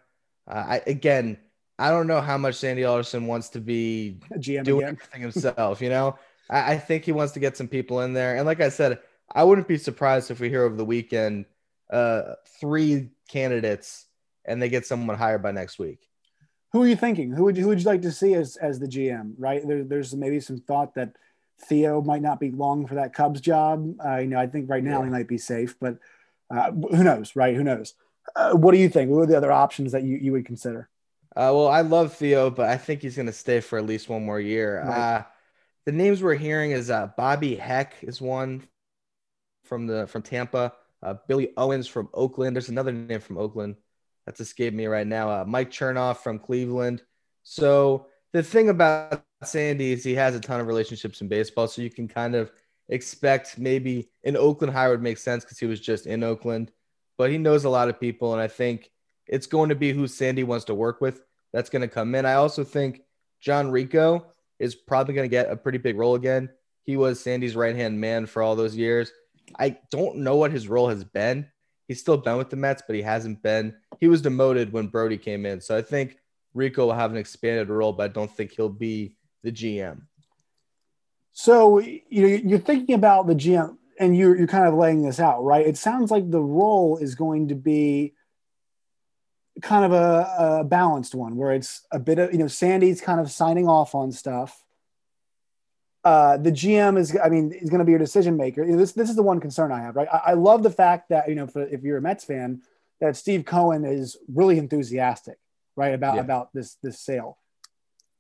Uh, 0.49 0.55
I, 0.55 0.83
again, 0.87 1.39
I 1.79 1.91
don't 1.91 2.07
know 2.07 2.21
how 2.21 2.39
much 2.39 2.55
Sandy 2.55 2.85
Alderson 2.85 3.27
wants 3.27 3.51
to 3.51 3.61
be 3.61 4.21
a 4.31 4.39
GM 4.39 4.65
doing 4.65 4.85
again. 4.85 4.95
everything 4.95 5.21
himself. 5.21 5.83
You 5.83 5.91
know, 5.91 6.19
I, 6.49 6.73
I, 6.73 6.79
think 6.79 7.05
he 7.05 7.13
wants 7.13 7.33
to 7.35 7.41
get 7.41 7.57
some 7.57 7.69
people 7.69 8.01
in 8.01 8.13
there. 8.13 8.37
And 8.37 8.47
like 8.47 8.61
I 8.61 8.69
said, 8.69 9.01
I 9.35 9.45
wouldn't 9.45 9.69
be 9.69 9.77
surprised 9.77 10.31
if 10.31 10.41
we 10.41 10.49
hear 10.49 10.63
over 10.63 10.77
the 10.77 10.85
weekend 10.85 11.47
uh, 11.91 12.35
three 12.61 13.11
candidates 13.29 14.07
and 14.45 14.63
they 14.63 14.69
get 14.69 14.87
someone 14.87 15.19
hired 15.19 15.43
by 15.43 15.51
next 15.51 15.79
week. 15.79 16.09
Who 16.73 16.83
are 16.83 16.87
you 16.87 16.97
thinking? 16.97 17.33
Who 17.33 17.45
would 17.45 17.57
you, 17.57 17.65
who 17.65 17.69
would 17.71 17.81
you 17.81 17.87
like 17.87 18.03
to 18.03 18.13
see 18.13 18.35
as 18.35 18.57
as 18.57 18.79
the 18.79 18.87
GM? 18.87 19.35
Right 19.39 19.67
there, 19.67 19.85
there's 19.85 20.15
maybe 20.15 20.41
some 20.41 20.59
thought 20.59 20.95
that 20.95 21.17
Theo 21.59 22.03
might 22.03 22.23
not 22.23 22.39
be 22.39 22.51
long 22.51 22.87
for 22.87 22.97
that 22.97 23.15
Cubs 23.15 23.41
job. 23.41 23.95
Uh, 24.05 24.19
you 24.19 24.27
know, 24.27 24.39
I 24.39 24.47
think 24.47 24.69
right 24.69 24.85
now 24.85 24.99
yeah. 24.99 25.05
he 25.05 25.11
might 25.11 25.29
be 25.29 25.39
safe, 25.39 25.77
but 25.81 25.99
uh, 26.51 26.71
who 26.71 27.03
knows, 27.03 27.35
right? 27.35 27.55
Who 27.55 27.65
knows? 27.65 27.95
Uh, 28.35 28.53
what 28.53 28.73
do 28.73 28.79
you 28.79 28.89
think? 28.89 29.11
What 29.11 29.21
are 29.21 29.27
the 29.27 29.37
other 29.37 29.53
options 29.53 29.93
that 29.93 30.03
you, 30.05 30.17
you 30.17 30.33
would 30.33 30.47
consider? 30.47 30.89
Uh, 31.35 31.53
well, 31.55 31.69
I 31.69 31.83
love 31.83 32.15
Theo, 32.15 32.51
but 32.51 32.69
I 32.69 32.77
think 32.77 33.03
he's 33.03 33.17
going 33.17 33.27
to 33.27 33.33
stay 33.33 33.61
for 33.61 33.79
at 33.79 33.87
least 33.87 34.09
one 34.09 34.25
more 34.25 34.41
year. 34.41 34.83
Right. 34.83 35.17
Uh, 35.17 35.23
the 35.85 35.93
names 35.93 36.23
we're 36.23 36.35
hearing 36.35 36.73
is 36.73 36.91
uh, 36.91 37.09
Bobby 37.17 37.55
Heck 37.55 37.95
is 38.03 38.21
one 38.21 38.67
from 39.65 39.87
the 39.87 40.07
from 40.07 40.23
Tampa. 40.23 40.73
Billy 41.29 41.53
Owens 41.57 41.87
from 41.87 42.09
Oakland. 42.13 42.57
There's 42.57 42.69
another 42.69 42.91
name 42.91 43.21
from 43.21 43.39
Oakland 43.39 43.77
that's 44.25 44.41
escaped 44.41 44.75
me 44.75 44.87
right 44.87 45.07
now. 45.07 45.45
Mike 45.45 45.71
Chernoff 45.71 46.17
from 46.17 46.41
Cleveland. 46.41 47.03
So 47.45 48.07
the 48.33 48.43
thing 48.43 48.69
about 48.69 49.23
Sandy 49.45 49.93
is 49.93 50.03
he 50.03 50.15
has 50.15 50.35
a 50.35 50.41
ton 50.41 50.61
of 50.61 50.67
relationships 50.67 51.21
in 51.21 51.29
baseball, 51.29 51.69
so 51.69 51.83
you 51.83 51.91
can 51.91 52.09
kind 52.09 52.35
of 52.35 52.51
expect 52.89 53.59
maybe 53.59 54.09
an 54.25 54.37
Oakland 54.37 54.73
hire 54.73 54.91
would 54.91 55.03
make 55.03 55.19
sense 55.19 55.45
because 55.45 55.59
he 55.59 55.67
was 55.67 55.81
just 55.81 56.07
in 56.07 56.23
Oakland, 56.23 56.73
but 57.19 57.31
he 57.31 57.39
knows 57.39 57.65
a 57.65 57.71
lot 57.71 57.89
of 57.89 58.01
people, 58.01 58.33
and 58.33 58.41
I 58.41 58.49
think 58.49 58.91
it's 59.27 59.47
going 59.47 59.69
to 59.69 59.75
be 59.75 59.93
who 59.93 60.07
Sandy 60.07 60.45
wants 60.45 60.67
to 60.67 60.75
work 60.75 61.01
with 61.01 61.21
that's 61.53 61.71
going 61.71 61.83
to 61.83 61.89
come 61.89 62.15
in. 62.15 62.25
I 62.25 62.35
also 62.35 62.65
think 62.65 63.03
John 63.41 63.71
Ricco 63.71 64.27
is 64.59 64.75
probably 64.75 65.15
going 65.15 65.29
to 65.29 65.35
get 65.35 65.51
a 65.51 65.57
pretty 65.57 65.79
big 65.79 65.97
role 65.97 66.15
again. 66.15 66.49
He 66.85 66.97
was 66.97 67.21
Sandy's 67.21 67.57
right 67.57 67.77
hand 67.77 68.01
man 68.01 68.27
for 68.27 68.43
all 68.43 68.57
those 68.57 68.77
years. 68.77 69.13
I 69.59 69.79
don't 69.91 70.19
know 70.19 70.37
what 70.37 70.53
his 70.53 70.69
role 70.69 70.89
has 70.89 71.05
been. 71.05 71.47
He's 71.89 72.01
still 72.01 72.17
been 72.17 72.37
with 72.37 72.51
the 72.51 72.57
Mets, 72.57 72.83
but 72.87 72.97
he 72.97 73.03
hasn't 73.03 73.43
been. 73.43 73.75
He 74.01 74.09
was 74.09 74.23
demoted 74.23 74.73
when 74.73 74.89
Brodie 74.89 75.19
came 75.19 75.47
in, 75.47 75.61
so 75.61 75.77
I 75.77 75.83
think 75.83 76.19
Ricco 76.55 76.87
will 76.87 76.95
have 76.95 77.11
an 77.11 77.17
expanded 77.17 77.69
role, 77.69 77.93
but 77.93 78.05
I 78.05 78.09
don't 78.09 78.35
think 78.35 78.53
he'll 78.53 78.69
be 78.69 79.17
the 79.47 79.53
GM. 79.53 80.03
So 81.33 81.79
you 81.79 82.03
know 82.11 82.27
you're 82.27 82.59
thinking 82.59 82.95
about 82.95 83.29
the 83.29 83.35
GM, 83.35 83.77
and 83.99 84.17
you're 84.17 84.37
you're 84.37 84.49
kind 84.49 84.67
of 84.67 84.75
laying 84.75 85.03
this 85.03 85.21
out, 85.21 85.45
right? 85.45 85.65
It 85.65 85.77
sounds 85.77 86.11
like 86.11 86.31
the 86.31 86.43
role 86.43 86.99
is 86.99 87.15
going 87.15 87.49
to 87.49 87.55
be 87.55 88.15
kind 89.63 89.85
of 89.85 89.93
a, 89.93 90.59
a 90.61 90.65
balanced 90.65 91.15
one, 91.15 91.37
where 91.37 91.53
it's 91.53 91.87
a 91.93 92.01
bit 92.01 92.19
of 92.19 92.33
you 92.33 92.39
know 92.39 92.49
Sandy's 92.49 93.01
kind 93.01 93.21
of 93.21 93.31
signing 93.31 93.69
off 93.69 93.95
on 93.95 94.11
stuff. 94.11 94.65
Uh, 96.03 96.37
the 96.37 96.53
GM 96.53 96.97
is, 96.99 97.17
I 97.23 97.29
mean, 97.29 97.51
is 97.51 97.69
going 97.69 97.81
to 97.81 97.85
be 97.85 97.91
your 97.91 97.99
decision 97.99 98.37
maker. 98.37 98.65
You 98.65 98.73
know, 98.73 98.79
this 98.79 98.93
this 98.93 99.09
is 99.09 99.17
the 99.17 99.23
one 99.23 99.39
concern 99.39 99.71
I 99.71 99.81
have, 99.81 99.95
right? 99.95 100.09
I, 100.13 100.23
I 100.27 100.33
love 100.33 100.65
the 100.65 100.71
fact 100.71 101.11
that 101.11 101.29
you 101.29 101.37
know, 101.37 101.47
for, 101.47 101.63
if 101.63 101.83
you're 101.83 101.99
a 101.99 102.03
Mets 102.03 102.25
fan, 102.25 102.63
that 103.01 103.17
Steve 103.17 103.45
Cohen 103.45 103.85
is 103.85 104.17
really 104.27 104.59
enthusiastic 104.59 105.39
right 105.77 105.95
about 105.95 106.17
yeah. 106.17 106.23
about 106.23 106.53
this 106.53 106.79
this 106.83 106.99
sale 106.99 107.39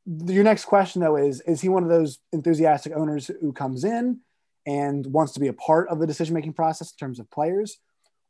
your 0.06 0.44
next 0.44 0.64
question 0.66 1.02
though 1.02 1.16
is 1.16 1.40
is 1.42 1.60
he 1.60 1.68
one 1.68 1.82
of 1.82 1.88
those 1.88 2.18
enthusiastic 2.32 2.92
owners 2.94 3.30
who 3.40 3.52
comes 3.52 3.84
in 3.84 4.20
and 4.66 5.06
wants 5.06 5.32
to 5.32 5.40
be 5.40 5.48
a 5.48 5.52
part 5.52 5.88
of 5.88 5.98
the 5.98 6.06
decision 6.06 6.34
making 6.34 6.52
process 6.52 6.92
in 6.92 6.96
terms 6.98 7.18
of 7.18 7.30
players? 7.30 7.78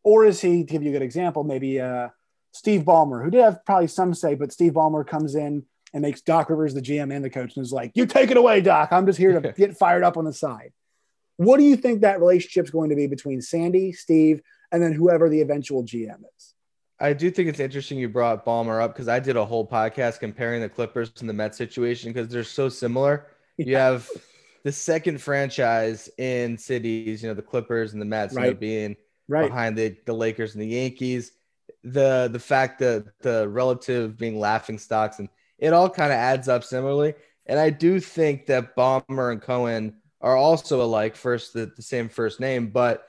Or 0.02 0.24
is 0.24 0.40
he 0.40 0.64
to 0.64 0.72
give 0.72 0.82
you 0.82 0.90
a 0.90 0.92
good 0.92 1.02
example 1.02 1.44
maybe 1.44 1.80
uh, 1.80 2.08
steve 2.52 2.82
ballmer 2.82 3.22
who 3.22 3.30
did 3.30 3.42
have 3.42 3.64
probably 3.66 3.88
some 3.88 4.14
say 4.14 4.34
but 4.34 4.52
steve 4.52 4.72
ballmer 4.72 5.06
comes 5.06 5.34
in 5.34 5.64
and 5.92 6.02
makes 6.02 6.22
doc 6.22 6.48
rivers 6.48 6.72
the 6.72 6.80
gm 6.80 7.14
and 7.14 7.24
the 7.24 7.30
coach 7.30 7.56
and 7.56 7.64
is 7.64 7.72
like 7.72 7.92
you 7.94 8.06
take 8.06 8.30
it 8.30 8.36
away 8.36 8.60
doc. 8.60 8.88
I'm 8.92 9.06
just 9.06 9.18
here 9.18 9.38
to 9.38 9.52
get 9.56 9.76
fired 9.76 10.02
up 10.02 10.16
on 10.16 10.24
the 10.24 10.32
side. 10.32 10.72
What 11.36 11.58
do 11.58 11.64
you 11.64 11.76
think 11.76 12.00
that 12.00 12.20
relationship 12.20 12.64
is 12.64 12.70
going 12.70 12.88
to 12.90 12.96
be 12.96 13.06
between 13.06 13.42
sandy 13.42 13.92
steve 13.92 14.40
and 14.72 14.82
then 14.82 14.92
whoever 14.92 15.28
the 15.28 15.42
eventual 15.42 15.84
gm 15.84 16.22
is 16.36 16.54
I 16.98 17.12
do 17.12 17.30
think 17.30 17.48
it's 17.48 17.60
interesting 17.60 17.98
you 17.98 18.08
brought 18.08 18.44
Ballmer 18.46 18.82
up 18.82 18.94
because 18.94 19.08
I 19.08 19.20
did 19.20 19.36
a 19.36 19.44
whole 19.44 19.66
podcast 19.66 20.18
comparing 20.18 20.62
the 20.62 20.68
Clippers 20.68 21.12
and 21.20 21.28
the 21.28 21.34
Mets 21.34 21.58
situation 21.58 22.12
because 22.12 22.28
they're 22.28 22.44
so 22.44 22.68
similar. 22.68 23.26
Yeah. 23.28 23.32
You 23.66 23.76
have 23.76 24.10
the 24.64 24.72
second 24.72 25.18
franchise 25.22 26.10
in 26.18 26.58
cities, 26.58 27.22
you 27.22 27.28
know, 27.28 27.34
the 27.34 27.40
Clippers 27.40 27.94
and 27.94 28.02
the 28.02 28.06
Mets 28.06 28.34
right. 28.34 28.46
you 28.46 28.50
know, 28.50 28.56
being 28.56 28.96
right. 29.28 29.48
behind 29.48 29.78
the, 29.78 29.96
the 30.04 30.12
Lakers 30.12 30.54
and 30.54 30.62
the 30.62 30.66
Yankees. 30.68 31.32
The 31.84 32.28
the 32.30 32.38
fact 32.38 32.80
that 32.80 33.06
the 33.20 33.48
relative 33.48 34.18
being 34.18 34.38
laughing 34.38 34.78
stocks 34.78 35.20
and 35.20 35.30
it 35.58 35.72
all 35.72 35.88
kind 35.88 36.12
of 36.12 36.18
adds 36.18 36.48
up 36.48 36.64
similarly. 36.64 37.14
And 37.46 37.58
I 37.58 37.70
do 37.70 37.98
think 37.98 38.46
that 38.46 38.76
Ballmer 38.76 39.32
and 39.32 39.40
Cohen 39.40 39.96
are 40.20 40.36
also 40.36 40.82
alike, 40.82 41.16
first 41.16 41.54
the, 41.54 41.72
the 41.74 41.82
same 41.82 42.10
first 42.10 42.40
name, 42.40 42.68
but 42.68 43.08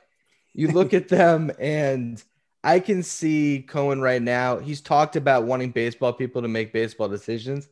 you 0.53 0.69
look 0.69 0.93
at 0.93 1.09
them 1.09 1.51
and– 1.59 2.23
I 2.63 2.79
can 2.79 3.03
see 3.03 3.65
Cohen 3.67 4.01
right 4.01 4.21
now. 4.21 4.57
He's 4.57 4.81
talked 4.81 5.15
about 5.15 5.45
wanting 5.45 5.71
baseball 5.71 6.13
people 6.13 6.41
to 6.41 6.47
make 6.47 6.73
baseball 6.73 7.07
decisions. 7.07 7.69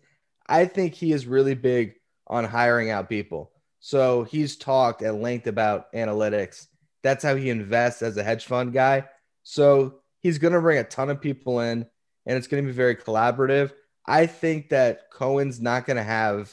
I 0.48 0.66
think 0.66 0.94
he 0.94 1.12
is 1.12 1.26
really 1.26 1.56
big 1.56 1.96
on 2.28 2.46
hiring 2.46 2.92
out 2.92 3.10
people. 3.10 3.52
So 3.80 4.24
he's 4.24 4.56
talked 4.56 5.02
at 5.02 5.16
length 5.16 5.48
about 5.48 5.92
analytics. 5.94 6.68
That's 7.04 7.24
how 7.24 7.36
he 7.36 7.50
invests 7.50 8.02
as 8.02 8.18
a 8.18 8.24
hedge 8.24 8.46
fund 8.46 8.74
guy. 8.74 9.06
So 9.44 10.00
he's 10.22 10.38
going 10.38 10.54
to 10.54 10.62
bring 10.62 10.80
a 10.80 10.84
ton 10.84 11.10
of 11.10 11.22
people 11.22 11.60
in 11.60 11.86
and 12.26 12.38
it's 12.38 12.48
going 12.48 12.64
to 12.64 12.68
be 12.68 12.74
very 12.74 12.96
collaborative. 12.96 13.72
I 14.06 14.26
think 14.26 14.70
that 14.70 15.12
Cohen's 15.12 15.60
not 15.62 15.86
going 15.86 15.98
to 15.98 16.04
have 16.04 16.52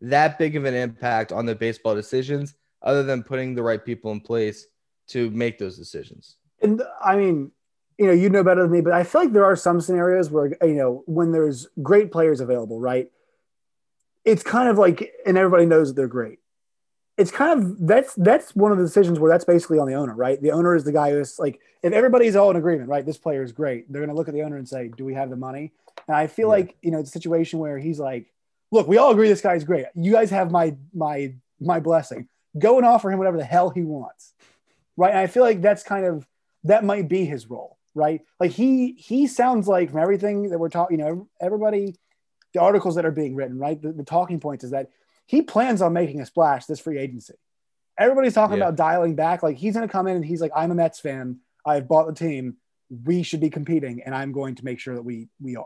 that 0.00 0.38
big 0.38 0.56
of 0.56 0.64
an 0.64 0.74
impact 0.74 1.32
on 1.32 1.46
the 1.46 1.54
baseball 1.54 1.94
decisions 1.94 2.54
other 2.82 3.02
than 3.02 3.22
putting 3.22 3.54
the 3.54 3.62
right 3.62 3.84
people 3.84 4.12
in 4.12 4.20
place 4.20 4.66
to 5.08 5.30
make 5.30 5.58
those 5.58 5.78
decisions. 5.78 6.36
And 6.60 6.82
I 7.00 7.16
mean, 7.16 7.52
you 7.98 8.06
know, 8.06 8.12
you 8.12 8.28
know 8.28 8.42
better 8.42 8.62
than 8.62 8.70
me, 8.70 8.80
but 8.80 8.92
I 8.92 9.04
feel 9.04 9.22
like 9.22 9.32
there 9.32 9.44
are 9.44 9.56
some 9.56 9.80
scenarios 9.80 10.30
where, 10.30 10.48
you 10.62 10.74
know, 10.74 11.02
when 11.06 11.32
there's 11.32 11.68
great 11.82 12.10
players 12.10 12.40
available, 12.40 12.80
right? 12.80 13.10
It's 14.24 14.42
kind 14.42 14.68
of 14.68 14.78
like, 14.78 15.12
and 15.26 15.38
everybody 15.38 15.66
knows 15.66 15.88
that 15.88 15.94
they're 15.94 16.08
great. 16.08 16.40
It's 17.16 17.30
kind 17.30 17.62
of 17.62 17.86
that's 17.86 18.12
that's 18.14 18.56
one 18.56 18.72
of 18.72 18.78
the 18.78 18.84
decisions 18.84 19.20
where 19.20 19.30
that's 19.30 19.44
basically 19.44 19.78
on 19.78 19.86
the 19.86 19.94
owner, 19.94 20.14
right? 20.14 20.40
The 20.42 20.50
owner 20.50 20.74
is 20.74 20.82
the 20.82 20.90
guy 20.90 21.12
who's 21.12 21.38
like, 21.38 21.60
if 21.84 21.92
everybody's 21.92 22.34
all 22.34 22.50
in 22.50 22.56
agreement, 22.56 22.88
right? 22.88 23.06
This 23.06 23.18
player 23.18 23.44
is 23.44 23.52
great. 23.52 23.92
They're 23.92 24.00
going 24.00 24.08
to 24.08 24.16
look 24.16 24.26
at 24.26 24.34
the 24.34 24.42
owner 24.42 24.56
and 24.56 24.68
say, 24.68 24.88
"Do 24.88 25.04
we 25.04 25.14
have 25.14 25.30
the 25.30 25.36
money?" 25.36 25.72
And 26.08 26.16
I 26.16 26.26
feel 26.26 26.48
yeah. 26.48 26.54
like 26.54 26.76
you 26.82 26.90
know 26.90 26.98
it's 26.98 27.10
a 27.10 27.12
situation 27.12 27.60
where 27.60 27.78
he's 27.78 28.00
like, 28.00 28.32
"Look, 28.72 28.88
we 28.88 28.96
all 28.96 29.12
agree 29.12 29.28
this 29.28 29.42
guy's 29.42 29.62
great. 29.62 29.86
You 29.94 30.10
guys 30.10 30.30
have 30.30 30.50
my 30.50 30.74
my 30.92 31.34
my 31.60 31.78
blessing. 31.78 32.26
Go 32.58 32.78
and 32.78 32.86
offer 32.86 33.12
him 33.12 33.18
whatever 33.18 33.36
the 33.36 33.44
hell 33.44 33.70
he 33.70 33.82
wants." 33.82 34.32
Right? 34.96 35.10
And 35.10 35.18
I 35.18 35.28
feel 35.28 35.44
like 35.44 35.62
that's 35.62 35.84
kind 35.84 36.06
of 36.06 36.26
that 36.64 36.82
might 36.82 37.08
be 37.08 37.26
his 37.26 37.48
role 37.48 37.78
right? 37.94 38.22
Like 38.40 38.50
he 38.50 38.92
he 38.92 39.26
sounds 39.26 39.68
like 39.68 39.90
from 39.90 40.00
everything 40.00 40.50
that 40.50 40.58
we're 40.58 40.68
talking, 40.68 40.98
you 40.98 41.04
know, 41.04 41.28
everybody, 41.40 41.94
the 42.52 42.60
articles 42.60 42.96
that 42.96 43.06
are 43.06 43.12
being 43.12 43.34
written, 43.34 43.58
right? 43.58 43.80
The, 43.80 43.92
the, 43.92 44.04
talking 44.04 44.40
points 44.40 44.64
is 44.64 44.72
that 44.72 44.90
he 45.26 45.42
plans 45.42 45.80
on 45.80 45.92
making 45.92 46.20
a 46.20 46.26
splash 46.26 46.66
this 46.66 46.80
free 46.80 46.98
agency. 46.98 47.34
Everybody's 47.98 48.34
talking 48.34 48.58
yeah. 48.58 48.64
about 48.64 48.76
dialing 48.76 49.14
back. 49.14 49.42
Like 49.42 49.56
he's 49.56 49.74
going 49.74 49.86
to 49.86 49.92
come 49.92 50.06
in 50.06 50.16
and 50.16 50.24
he's 50.24 50.40
like, 50.40 50.52
I'm 50.54 50.70
a 50.70 50.74
Mets 50.74 51.00
fan. 51.00 51.38
I've 51.64 51.88
bought 51.88 52.06
the 52.06 52.14
team. 52.14 52.56
We 53.04 53.22
should 53.22 53.40
be 53.40 53.50
competing, 53.50 54.02
and 54.04 54.14
I'm 54.14 54.32
going 54.32 54.56
to 54.56 54.64
make 54.64 54.78
sure 54.78 54.94
that 54.94 55.02
we 55.02 55.28
we 55.40 55.56
are. 55.56 55.64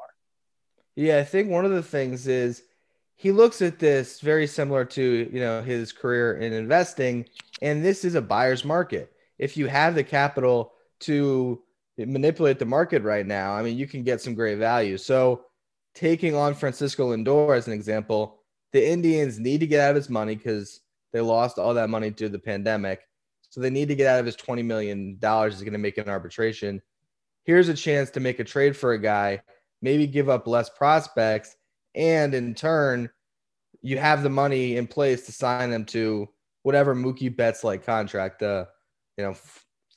Yeah, 0.95 1.19
I 1.19 1.25
think 1.25 1.51
one 1.51 1.65
of 1.65 1.73
the 1.73 1.83
things 1.83 2.27
is 2.27 2.63
he 3.17 3.33
looks 3.33 3.61
at 3.63 3.79
this 3.79 4.21
very 4.21 4.47
similar 4.47 4.85
to 4.85 5.31
you 5.33 5.41
know 5.41 5.63
his 5.63 5.93
career 5.93 6.37
in 6.37 6.53
investing, 6.53 7.27
and 7.61 7.85
this 7.85 8.05
is 8.05 8.15
a 8.15 8.23
buyer's 8.23 8.65
market. 8.65 9.13
If 9.39 9.57
you 9.57 9.67
have 9.67 9.95
the 9.95 10.05
capital 10.05 10.73
to 11.01 11.61
manipulate 12.07 12.59
the 12.59 12.65
market 12.65 13.03
right 13.03 13.27
now, 13.27 13.53
I 13.53 13.63
mean, 13.63 13.77
you 13.77 13.87
can 13.87 14.03
get 14.03 14.21
some 14.21 14.35
great 14.35 14.59
value. 14.59 14.97
So, 14.97 15.45
taking 15.95 16.35
on 16.35 16.55
Francisco 16.55 17.13
Lindor 17.15 17.57
as 17.57 17.67
an 17.67 17.73
example, 17.73 18.39
the 18.73 18.87
Indians 18.87 19.39
need 19.39 19.61
to 19.61 19.67
get 19.67 19.81
out 19.81 19.91
of 19.91 19.97
his 19.97 20.09
money 20.09 20.37
because 20.37 20.81
they 21.13 21.21
lost 21.21 21.59
all 21.59 21.75
that 21.75 21.91
money 21.91 22.11
due 22.11 22.27
to 22.27 22.33
the 22.33 22.39
pandemic. 22.39 23.01
So 23.51 23.61
they 23.61 23.71
need 23.71 23.89
to 23.89 23.95
get 23.95 24.07
out 24.07 24.21
of 24.21 24.27
his 24.27 24.37
$20 24.37 24.65
million 24.65 25.19
is 25.21 25.61
going 25.61 25.73
to 25.73 25.79
make 25.79 25.99
an 25.99 26.09
arbitration. 26.09 26.83
Here's 27.45 27.69
a 27.69 27.75
chance 27.75 28.11
to 28.11 28.21
make 28.21 28.41
a 28.41 28.45
trade 28.45 28.77
for 28.77 28.93
a 28.93 29.01
guy, 29.01 29.41
maybe 29.81 30.07
give 30.07 30.29
up 30.29 30.47
less 30.47 30.69
prospects, 30.69 31.57
and 31.95 32.35
in 32.35 32.55
turn, 32.55 33.09
you 33.81 33.97
have 33.99 34.23
the 34.23 34.29
money 34.29 34.77
in 34.77 34.87
place 34.87 35.25
to 35.27 35.33
sign 35.33 35.71
them 35.71 35.85
to 35.87 36.29
whatever 36.63 36.95
Mookie 36.95 37.35
Betts 37.35 37.65
like 37.65 37.87
contract, 37.87 38.43
uh, 38.43 38.67
you 39.17 39.25
know, 39.25 39.35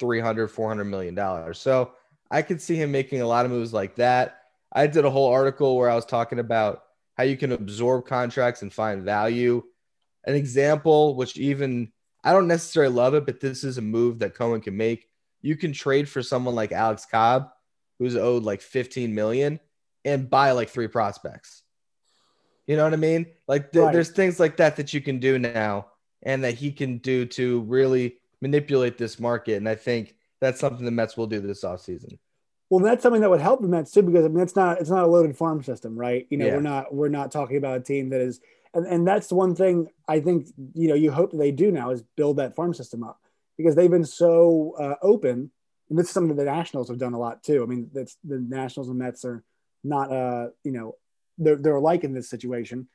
300 0.02 0.50
400 0.50 0.84
million 0.84 1.16
dollars. 1.16 1.60
So 1.60 1.94
i 2.30 2.42
could 2.42 2.62
see 2.62 2.76
him 2.76 2.92
making 2.92 3.22
a 3.22 3.28
lot 3.28 3.46
of 3.46 3.52
moves 3.52 3.72
like 3.72 3.96
that. 3.96 4.40
I 4.74 4.88
did 4.88 5.06
a 5.06 5.10
whole 5.10 5.32
article 5.32 5.78
where 5.78 5.90
i 5.90 5.96
was 5.96 6.06
talking 6.06 6.40
about 6.40 6.84
how 7.18 7.24
you 7.24 7.38
can 7.38 7.52
absorb 7.52 8.06
contracts 8.06 8.64
and 8.64 8.74
find 8.74 9.04
value. 9.04 9.64
An 10.26 10.36
example 10.36 11.16
which 11.16 11.38
even 11.38 11.92
i 12.24 12.34
don't 12.34 12.48
necessarily 12.48 12.94
love 12.94 13.14
it 13.14 13.26
but 13.26 13.40
this 13.40 13.64
is 13.64 13.78
a 13.78 13.82
move 13.82 14.20
that 14.20 14.36
cohen 14.36 14.60
can 14.60 14.76
make. 14.76 15.08
You 15.42 15.56
can 15.56 15.72
trade 15.72 16.10
for 16.10 16.22
someone 16.22 16.56
like 16.56 16.72
alex 16.72 17.06
cobb 17.06 17.50
who's 18.00 18.16
owed 18.16 18.44
like 18.44 18.62
15 18.62 19.14
million 19.14 19.60
and 20.04 20.30
buy 20.30 20.52
like 20.52 20.70
three 20.70 20.88
prospects. 20.88 21.62
You 22.66 22.76
know 22.76 22.84
what 22.84 22.94
i 22.94 22.98
mean? 22.98 23.28
Like 23.48 23.72
th- 23.72 23.86
right. 23.86 23.94
there's 23.94 24.10
things 24.10 24.40
like 24.40 24.58
that 24.58 24.78
that 24.78 24.94
you 24.94 25.02
can 25.02 25.20
do 25.20 25.38
now 25.38 25.88
and 26.24 26.44
that 26.44 26.56
he 26.56 26.72
can 26.72 26.98
do 27.00 27.26
to 27.26 27.62
really 27.62 28.21
manipulate 28.42 28.98
this 28.98 29.20
market. 29.20 29.56
And 29.56 29.70
I 29.70 29.76
think 29.76 30.16
that's 30.40 30.60
something 30.60 30.86
the 30.86 30.92
Mets 30.92 31.16
will 31.16 31.28
do 31.28 31.40
this 31.40 31.64
offseason. 31.64 32.18
Well, 32.70 32.84
that's 32.84 33.04
something 33.04 33.22
that 33.22 33.30
would 33.30 33.42
help 33.42 33.62
the 33.62 33.68
Mets 33.68 33.92
too, 33.92 34.02
because 34.02 34.26
I 34.26 34.30
mean, 34.30 34.44
it's 34.44 34.56
not 34.56 34.80
it's 34.80 34.90
not 34.90 35.04
a 35.04 35.08
loaded 35.08 35.38
farm 35.38 35.62
system, 35.62 35.98
right? 35.98 36.26
You 36.30 36.38
know, 36.38 36.48
yeah. 36.48 36.56
we're 36.56 36.62
not 36.62 36.94
we're 36.94 37.10
not 37.10 37.32
talking 37.32 37.58
about 37.58 37.78
a 37.78 37.82
team 37.82 38.10
that 38.10 38.22
is, 38.22 38.40
and, 38.74 38.88
and 38.88 39.06
that's 39.06 39.28
the 39.28 39.36
one 39.36 39.56
thing 39.56 39.90
I 40.08 40.22
think 40.22 40.48
you 40.74 40.88
know 40.88 40.96
you 40.96 41.12
hope 41.12 41.32
they 41.34 41.52
do 41.52 41.72
now 41.72 41.92
is 41.92 42.02
build 42.16 42.38
that 42.38 42.56
farm 42.56 42.74
system 42.74 43.04
up 43.04 43.20
because 43.58 43.76
they've 43.76 43.92
been 43.92 44.06
so 44.06 44.74
uh, 44.80 44.96
open, 45.02 45.52
and 45.90 46.00
this 46.00 46.08
is 46.08 46.12
something 46.14 46.36
that 46.36 46.44
the 46.44 46.50
Nationals 46.50 46.88
have 46.88 46.98
done 46.98 47.14
a 47.14 47.20
lot 47.20 47.44
too. 47.44 47.62
I 47.62 47.66
mean, 47.66 47.90
that's 47.94 48.16
the 48.24 48.40
Nationals 48.40 48.88
and 48.88 48.98
Mets 48.98 49.26
are 49.26 49.44
not 49.84 50.12
uh 50.12 50.48
you 50.64 50.72
know 50.72 50.96
they're 51.38 51.56
they're 51.56 51.76
alike 51.76 52.04
in 52.04 52.14
this 52.14 52.30
situation 52.30 52.88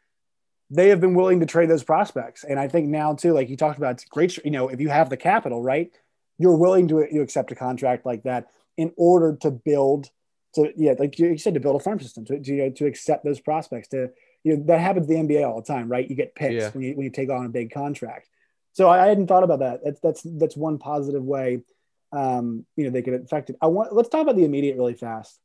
they 0.70 0.88
have 0.88 1.00
been 1.00 1.14
willing 1.14 1.40
to 1.40 1.46
trade 1.46 1.70
those 1.70 1.84
prospects. 1.84 2.44
And 2.44 2.58
I 2.58 2.68
think 2.68 2.88
now 2.88 3.14
too, 3.14 3.32
like 3.32 3.48
you 3.48 3.56
talked 3.56 3.78
about, 3.78 3.92
it's 3.92 4.04
great. 4.04 4.36
You 4.44 4.50
know, 4.50 4.68
if 4.68 4.80
you 4.80 4.88
have 4.88 5.10
the 5.10 5.16
capital, 5.16 5.62
right, 5.62 5.90
you're 6.38 6.56
willing 6.56 6.88
to 6.88 7.06
you 7.10 7.22
accept 7.22 7.52
a 7.52 7.54
contract 7.54 8.04
like 8.04 8.24
that 8.24 8.48
in 8.76 8.92
order 8.96 9.36
to 9.42 9.50
build, 9.50 10.10
to 10.54 10.72
yeah, 10.76 10.94
like 10.98 11.18
you 11.18 11.38
said, 11.38 11.54
to 11.54 11.60
build 11.60 11.80
a 11.80 11.84
farm 11.84 12.00
system, 12.00 12.24
to 12.26 12.40
to, 12.40 12.52
you 12.52 12.64
know, 12.64 12.70
to 12.70 12.86
accept 12.86 13.24
those 13.24 13.40
prospects. 13.40 13.88
To 13.88 14.10
you 14.44 14.56
know, 14.56 14.64
that 14.66 14.80
happens 14.80 15.08
in 15.08 15.26
the 15.26 15.34
NBA 15.34 15.46
all 15.46 15.60
the 15.60 15.66
time, 15.66 15.88
right? 15.88 16.08
You 16.08 16.16
get 16.16 16.34
picks 16.34 16.54
yeah. 16.54 16.70
when 16.70 16.82
you 16.82 16.96
when 16.96 17.04
you 17.04 17.10
take 17.10 17.30
on 17.30 17.46
a 17.46 17.50
big 17.50 17.72
contract. 17.72 18.28
So 18.72 18.88
I, 18.88 19.04
I 19.04 19.08
hadn't 19.08 19.28
thought 19.28 19.44
about 19.44 19.60
that. 19.60 19.80
That's 19.84 20.00
that's 20.00 20.22
that's 20.22 20.56
one 20.56 20.78
positive 20.78 21.22
way. 21.22 21.62
Um, 22.12 22.66
you 22.76 22.84
know, 22.84 22.90
they 22.90 23.02
could 23.02 23.14
affect 23.14 23.50
it. 23.50 23.56
I 23.62 23.68
want 23.68 23.94
let's 23.94 24.08
talk 24.08 24.22
about 24.22 24.36
the 24.36 24.44
immediate 24.44 24.76
really 24.76 24.94
fast. 24.94 25.38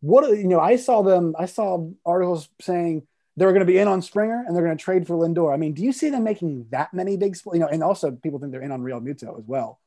What 0.00 0.28
you 0.30 0.48
know, 0.48 0.60
I 0.60 0.76
saw 0.76 1.02
them. 1.02 1.34
I 1.38 1.46
saw 1.46 1.90
articles 2.04 2.48
saying 2.60 3.06
they're 3.36 3.52
going 3.52 3.60
to 3.60 3.66
be 3.66 3.78
in 3.78 3.88
on 3.88 4.00
Springer 4.00 4.44
and 4.46 4.56
they're 4.56 4.64
going 4.64 4.76
to 4.76 4.82
trade 4.82 5.06
for 5.06 5.14
Lindor. 5.14 5.52
I 5.52 5.56
mean, 5.56 5.74
do 5.74 5.82
you 5.82 5.92
see 5.92 6.08
them 6.08 6.24
making 6.24 6.66
that 6.70 6.94
many 6.94 7.16
big, 7.16 7.34
spl- 7.34 7.54
you 7.54 7.60
know, 7.60 7.68
and 7.68 7.82
also 7.82 8.10
people 8.10 8.38
think 8.38 8.52
they're 8.52 8.62
in 8.62 8.72
on 8.72 8.82
Realmuto 8.82 9.38
as 9.38 9.44
well. 9.46 9.80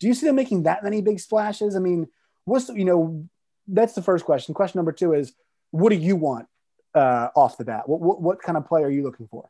Do 0.00 0.08
you 0.08 0.14
see 0.14 0.26
them 0.26 0.36
making 0.36 0.64
that 0.64 0.82
many 0.82 1.00
big 1.00 1.20
splashes? 1.20 1.76
I 1.76 1.78
mean, 1.78 2.08
what's, 2.46 2.66
the, 2.66 2.74
you 2.74 2.84
know, 2.84 3.28
that's 3.68 3.92
the 3.92 4.02
first 4.02 4.24
question. 4.24 4.54
Question 4.54 4.78
number 4.78 4.92
two 4.92 5.12
is, 5.12 5.32
what 5.70 5.90
do 5.90 5.96
you 5.96 6.16
want 6.16 6.48
uh, 6.94 7.28
off 7.36 7.58
the 7.58 7.64
bat? 7.64 7.88
What, 7.88 8.00
what, 8.00 8.20
what 8.20 8.42
kind 8.42 8.58
of 8.58 8.66
play 8.66 8.82
are 8.82 8.90
you 8.90 9.02
looking 9.02 9.28
for? 9.28 9.48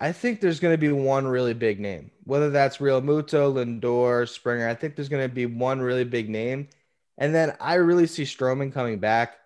I 0.00 0.10
think 0.10 0.40
there's 0.40 0.58
going 0.58 0.74
to 0.74 0.78
be 0.78 0.90
one 0.90 1.28
really 1.28 1.54
big 1.54 1.78
name, 1.78 2.10
whether 2.24 2.50
that's 2.50 2.78
Realmuto, 2.78 3.54
Lindor, 3.54 4.28
Springer. 4.28 4.68
I 4.68 4.74
think 4.74 4.96
there's 4.96 5.08
going 5.08 5.28
to 5.28 5.32
be 5.32 5.46
one 5.46 5.80
really 5.80 6.02
big 6.02 6.28
name. 6.28 6.68
And 7.16 7.32
then 7.32 7.54
I 7.60 7.74
really 7.74 8.08
see 8.08 8.24
Stroman 8.24 8.72
coming 8.72 8.98
back. 8.98 9.36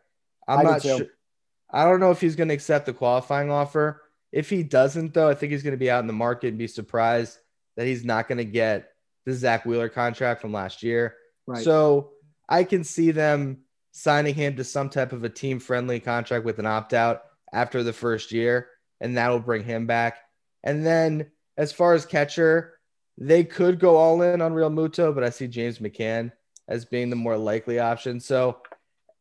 I'm 0.47 0.61
I 0.61 0.63
not 0.63 0.83
sure. 0.83 1.07
I 1.71 1.85
don't 1.85 2.01
know 2.01 2.11
if 2.11 2.21
he's 2.21 2.37
going 2.37 2.49
to 2.49 2.55
accept 2.55 2.87
the 2.87 2.93
qualifying 2.93 3.51
offer. 3.51 4.03
If 4.33 4.51
he 4.51 4.63
doesn't, 4.63 5.15
though, 5.15 5.29
I 5.29 5.35
think 5.35 5.53
he's 5.53 5.63
going 5.63 5.73
to 5.73 5.79
be 5.79 5.91
out 5.91 6.01
in 6.01 6.07
the 6.07 6.13
market 6.13 6.49
and 6.49 6.59
be 6.59 6.67
surprised 6.67 7.39
that 7.77 7.87
he's 7.87 8.05
not 8.05 8.29
going 8.29 8.39
to 8.39 8.45
get 8.45 8.91
the 9.25 9.33
Zack 9.33 9.65
Wheeler 9.65 9.89
contract 9.89 10.41
from 10.41 10.53
last 10.53 10.83
year. 10.83 11.15
Right. 11.47 11.63
So 11.63 12.11
I 12.49 12.65
can 12.65 12.85
see 12.85 13.11
them 13.11 13.59
signing 13.93 14.35
him 14.35 14.57
to 14.57 14.65
some 14.65 14.89
type 14.91 15.13
of 15.13 15.25
a 15.25 15.29
team 15.29 15.59
friendly 15.59 16.01
contract 16.01 16.45
with 16.45 16.59
an 16.59 16.67
opt 16.67 16.95
out 16.95 17.23
after 17.53 17.83
the 17.83 17.93
first 17.93 18.33
year, 18.33 18.69
and 19.01 19.17
that 19.17 19.29
will 19.29 19.41
bring 19.41 19.65
him 19.65 19.87
back. 19.87 20.19
And 20.63 20.85
then 20.85 21.31
as 21.57 21.73
far 21.73 21.95
as 21.95 22.07
catcher, 22.07 22.75
they 23.17 23.45
could 23.45 23.81
go 23.81 23.97
all 23.97 24.23
in 24.23 24.41
on 24.41 24.53
Realmuto, 24.53 25.15
but 25.15 25.25
I 25.25 25.31
see 25.31 25.49
James 25.49 25.79
McCann 25.79 26.33
as 26.69 26.85
being 26.85 27.11
the 27.11 27.17
more 27.17 27.37
likely 27.37 27.79
option. 27.79 28.21
So 28.21 28.59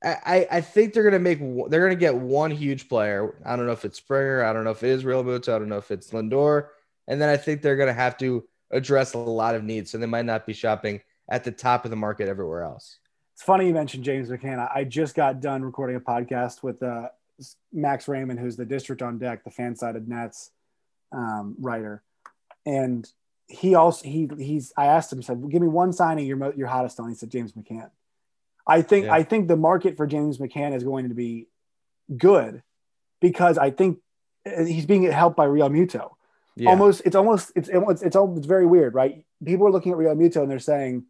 I, 0.03 0.47
I 0.51 0.61
think 0.61 0.93
they're 0.93 1.03
gonna 1.03 1.19
make 1.19 1.39
they're 1.69 1.81
gonna 1.81 1.95
get 1.95 2.15
one 2.15 2.51
huge 2.51 2.87
player. 2.87 3.35
I 3.43 3.55
don't 3.55 3.65
know 3.65 3.71
if 3.71 3.83
it's 3.83 3.97
Springer. 3.97 4.43
I 4.43 4.53
don't 4.53 4.63
know 4.63 4.71
if 4.71 4.83
it 4.83 4.89
is 4.89 5.03
Realmuto. 5.03 5.53
I 5.53 5.59
don't 5.59 5.69
know 5.69 5.77
if 5.77 5.89
it's 5.89 6.11
Lindor. 6.11 6.67
And 7.07 7.19
then 7.19 7.29
I 7.29 7.37
think 7.37 7.61
they're 7.61 7.77
gonna 7.77 7.93
have 7.93 8.17
to 8.19 8.43
address 8.69 9.13
a 9.13 9.17
lot 9.17 9.55
of 9.55 9.63
needs, 9.63 9.91
so 9.91 9.97
they 9.97 10.05
might 10.05 10.25
not 10.25 10.45
be 10.45 10.53
shopping 10.53 11.01
at 11.29 11.43
the 11.43 11.51
top 11.51 11.83
of 11.83 11.91
the 11.91 11.97
market 11.97 12.27
everywhere 12.27 12.63
else. 12.63 12.99
It's 13.33 13.43
funny 13.43 13.67
you 13.67 13.73
mentioned 13.73 14.03
James 14.03 14.29
McCann. 14.29 14.67
I 14.73 14.83
just 14.83 15.15
got 15.15 15.41
done 15.41 15.63
recording 15.63 15.95
a 15.95 15.99
podcast 15.99 16.63
with 16.63 16.81
uh, 16.83 17.09
Max 17.71 18.07
Raymond, 18.07 18.39
who's 18.39 18.55
the 18.55 18.65
district 18.65 19.01
on 19.01 19.17
deck, 19.17 19.43
the 19.43 19.51
fan 19.51 19.75
sided 19.75 20.07
Nats 20.07 20.51
um, 21.11 21.55
writer, 21.59 22.03
and 22.65 23.09
he 23.47 23.75
also 23.75 24.07
he 24.07 24.29
he's 24.37 24.73
I 24.77 24.87
asked 24.87 25.11
him 25.11 25.21
said, 25.21 25.49
"Give 25.49 25.61
me 25.61 25.67
one 25.67 25.93
signing 25.93 26.25
you're 26.25 26.53
you're 26.55 26.67
hottest 26.67 26.99
on." 26.99 27.09
He 27.09 27.15
said 27.15 27.31
James 27.31 27.53
McCann. 27.53 27.89
I 28.67 28.81
think 28.81 29.05
yeah. 29.05 29.13
I 29.13 29.23
think 29.23 29.47
the 29.47 29.55
market 29.55 29.95
for 29.95 30.05
James 30.05 30.37
McCann 30.37 30.75
is 30.75 30.83
going 30.83 31.09
to 31.09 31.15
be 31.15 31.47
good 32.15 32.61
because 33.21 33.57
I 33.57 33.71
think 33.71 33.99
uh, 34.45 34.65
he's 34.65 34.85
being 34.85 35.03
helped 35.03 35.37
by 35.37 35.47
Realmuto. 35.47 36.11
Yeah. 36.55 36.71
Almost, 36.71 37.03
it's 37.05 37.15
almost 37.15 37.51
it's 37.55 37.69
it's 37.71 38.01
it's, 38.01 38.15
all, 38.15 38.35
it's 38.37 38.47
very 38.47 38.65
weird, 38.65 38.93
right? 38.93 39.23
People 39.43 39.67
are 39.67 39.71
looking 39.71 39.91
at 39.91 39.97
Realmuto 39.97 40.41
and 40.41 40.51
they're 40.51 40.59
saying, 40.59 41.05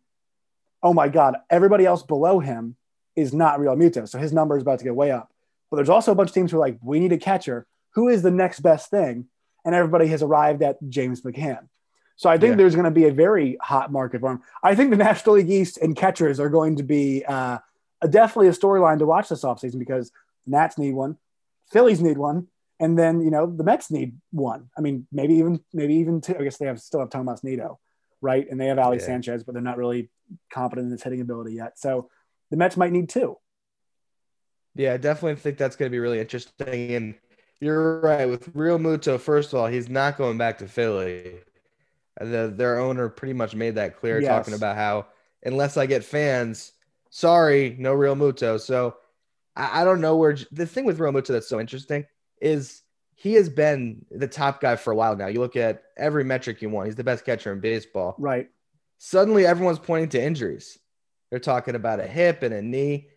"Oh 0.83 0.93
my 0.93 1.07
God, 1.07 1.37
everybody 1.49 1.85
else 1.85 2.03
below 2.03 2.39
him 2.39 2.75
is 3.15 3.33
not 3.33 3.59
Realmuto, 3.59 4.07
so 4.07 4.19
his 4.19 4.33
number 4.33 4.57
is 4.57 4.61
about 4.61 4.79
to 4.79 4.85
get 4.85 4.95
way 4.95 5.11
up." 5.11 5.31
But 5.71 5.77
there's 5.77 5.89
also 5.89 6.11
a 6.11 6.15
bunch 6.15 6.29
of 6.29 6.33
teams 6.35 6.51
who 6.51 6.57
are 6.57 6.61
like, 6.61 6.77
"We 6.83 6.99
need 6.99 7.13
a 7.13 7.17
catcher. 7.17 7.65
Who 7.91 8.09
is 8.09 8.21
the 8.21 8.31
next 8.31 8.59
best 8.59 8.91
thing?" 8.91 9.27
And 9.65 9.73
everybody 9.73 10.07
has 10.07 10.21
arrived 10.21 10.61
at 10.61 10.77
James 10.89 11.21
McCann. 11.21 11.69
So 12.17 12.29
I 12.29 12.38
think 12.38 12.51
yeah. 12.51 12.55
there's 12.57 12.74
going 12.75 12.86
to 12.86 12.91
be 12.91 13.05
a 13.05 13.13
very 13.13 13.57
hot 13.62 13.91
market 13.91 14.21
for 14.21 14.31
him. 14.31 14.41
I 14.63 14.74
think 14.75 14.89
the 14.89 14.97
National 14.97 15.36
League 15.36 15.50
East 15.50 15.77
and 15.77 15.95
catchers 15.95 16.39
are 16.39 16.50
going 16.50 16.75
to 16.77 16.83
be 16.83 17.24
uh, 17.24 17.59
a, 18.01 18.07
definitely 18.07 18.47
a 18.47 18.53
storyline 18.53 19.00
to 19.00 19.05
watch 19.05 19.29
this 19.29 19.43
offseason 19.43 19.77
because 19.77 20.12
Nats 20.47 20.79
need 20.79 20.93
one, 20.93 21.17
Phillies 21.71 22.01
need 22.01 22.17
one, 22.17 22.47
and 22.79 22.97
then 22.97 23.21
you 23.21 23.29
know 23.29 23.45
the 23.45 23.63
Mets 23.63 23.91
need 23.91 24.17
one. 24.31 24.69
I 24.77 24.81
mean, 24.81 25.07
maybe 25.12 25.36
even 25.36 25.59
maybe 25.74 25.95
even 25.95 26.19
two. 26.21 26.36
I 26.38 26.43
guess 26.43 26.57
they 26.57 26.65
have 26.65 26.79
still 26.79 27.00
have 27.00 27.12
Tomas 27.12 27.43
Nido, 27.43 27.79
right? 28.19 28.47
And 28.50 28.59
they 28.59 28.65
have 28.67 28.79
Ali 28.79 28.97
yeah. 28.97 29.05
Sanchez, 29.05 29.43
but 29.43 29.53
they're 29.53 29.62
not 29.62 29.77
really 29.77 30.09
competent 30.51 30.86
in 30.86 30.91
his 30.91 31.03
hitting 31.03 31.21
ability 31.21 31.53
yet. 31.53 31.77
So 31.77 32.09
the 32.50 32.57
Mets 32.57 32.77
might 32.77 32.91
need 32.91 33.09
two. 33.09 33.38
Yeah, 34.75 34.93
I 34.93 34.97
definitely 34.97 35.36
think 35.36 35.57
that's 35.57 35.75
going 35.75 35.89
to 35.89 35.95
be 35.95 36.00
really 36.00 36.19
interesting. 36.19 36.93
And 36.93 37.15
you're 37.59 38.00
right 38.00 38.27
with 38.27 38.53
Realmuto. 38.55 39.19
First 39.19 39.53
of 39.53 39.59
all, 39.59 39.67
he's 39.67 39.89
not 39.89 40.17
going 40.17 40.38
back 40.38 40.59
to 40.59 40.67
Philly. 40.67 41.39
The, 42.19 42.53
their 42.55 42.79
owner 42.79 43.09
pretty 43.09 43.33
much 43.33 43.55
made 43.55 43.75
that 43.75 43.97
clear, 43.97 44.19
Yes. 44.19 44.29
talking 44.29 44.53
about 44.53 44.75
how 44.75 45.07
unless 45.43 45.77
I 45.77 45.86
get 45.86 46.03
fans, 46.03 46.74
sorry, 47.09 47.75
no 47.77 47.95
Realmuto. 47.95 48.59
So 48.59 48.95
I, 49.55 49.81
I 49.81 49.83
don't 49.83 50.01
know 50.01 50.15
where 50.15 50.38
the 50.51 50.65
thing 50.65 50.86
with 50.86 51.00
Realmuto 51.00 51.27
that's 51.27 51.47
so 51.47 51.59
interesting 51.59 52.05
is 52.41 52.81
he 53.15 53.33
has 53.33 53.50
been 53.50 54.05
the 54.12 54.27
top 54.27 54.62
guy 54.62 54.75
for 54.75 54.91
a 54.91 54.95
while 54.95 55.15
now. 55.15 55.27
You 55.27 55.39
look 55.39 55.55
at 55.55 55.83
every 55.97 56.24
metric 56.24 56.62
you 56.62 56.69
want; 56.69 56.88
he's 56.88 56.95
the 56.95 57.03
best 57.03 57.25
catcher 57.25 57.51
in 57.51 57.59
baseball. 57.59 58.15
Right. 58.17 58.50
Suddenly, 59.00 59.45
everyone's 59.45 59.79
pointing 59.79 60.09
to 60.09 60.24
injuries. 60.24 60.77
They're 61.29 61.39
talking 61.39 61.75
about 61.75 62.00
a 62.00 62.07
hip 62.07 62.41
and 62.41 62.53
a 62.53 62.62
knee. 62.62 63.09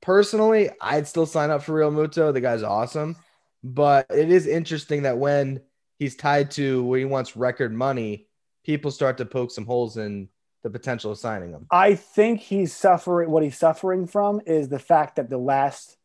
Personally, 0.00 0.70
I'd 0.80 1.08
still 1.08 1.26
sign 1.26 1.50
up 1.50 1.62
for 1.62 1.72
Realmuto. 1.72 2.32
The 2.32 2.40
guy's 2.40 2.62
awesome. 2.62 3.16
But 3.62 4.06
it 4.10 4.30
is 4.30 4.46
interesting 4.46 5.02
that 5.02 5.18
when 5.18 5.62
he's 5.98 6.16
tied 6.16 6.50
to 6.52 6.84
where 6.84 6.98
he 6.98 7.04
wants 7.04 7.36
record 7.36 7.72
money, 7.72 8.26
people 8.64 8.90
start 8.90 9.18
to 9.18 9.24
poke 9.24 9.50
some 9.50 9.66
holes 9.66 9.96
in 9.96 10.28
the 10.62 10.70
potential 10.70 11.12
of 11.12 11.18
signing 11.18 11.50
him. 11.50 11.66
I 11.70 11.94
think 11.94 12.40
he's 12.40 12.72
suffering. 12.74 13.30
What 13.30 13.42
he's 13.42 13.58
suffering 13.58 14.06
from 14.06 14.40
is 14.46 14.68
the 14.68 14.78
fact 14.78 15.16
that 15.16 15.28
the 15.28 15.38
last 15.38 15.96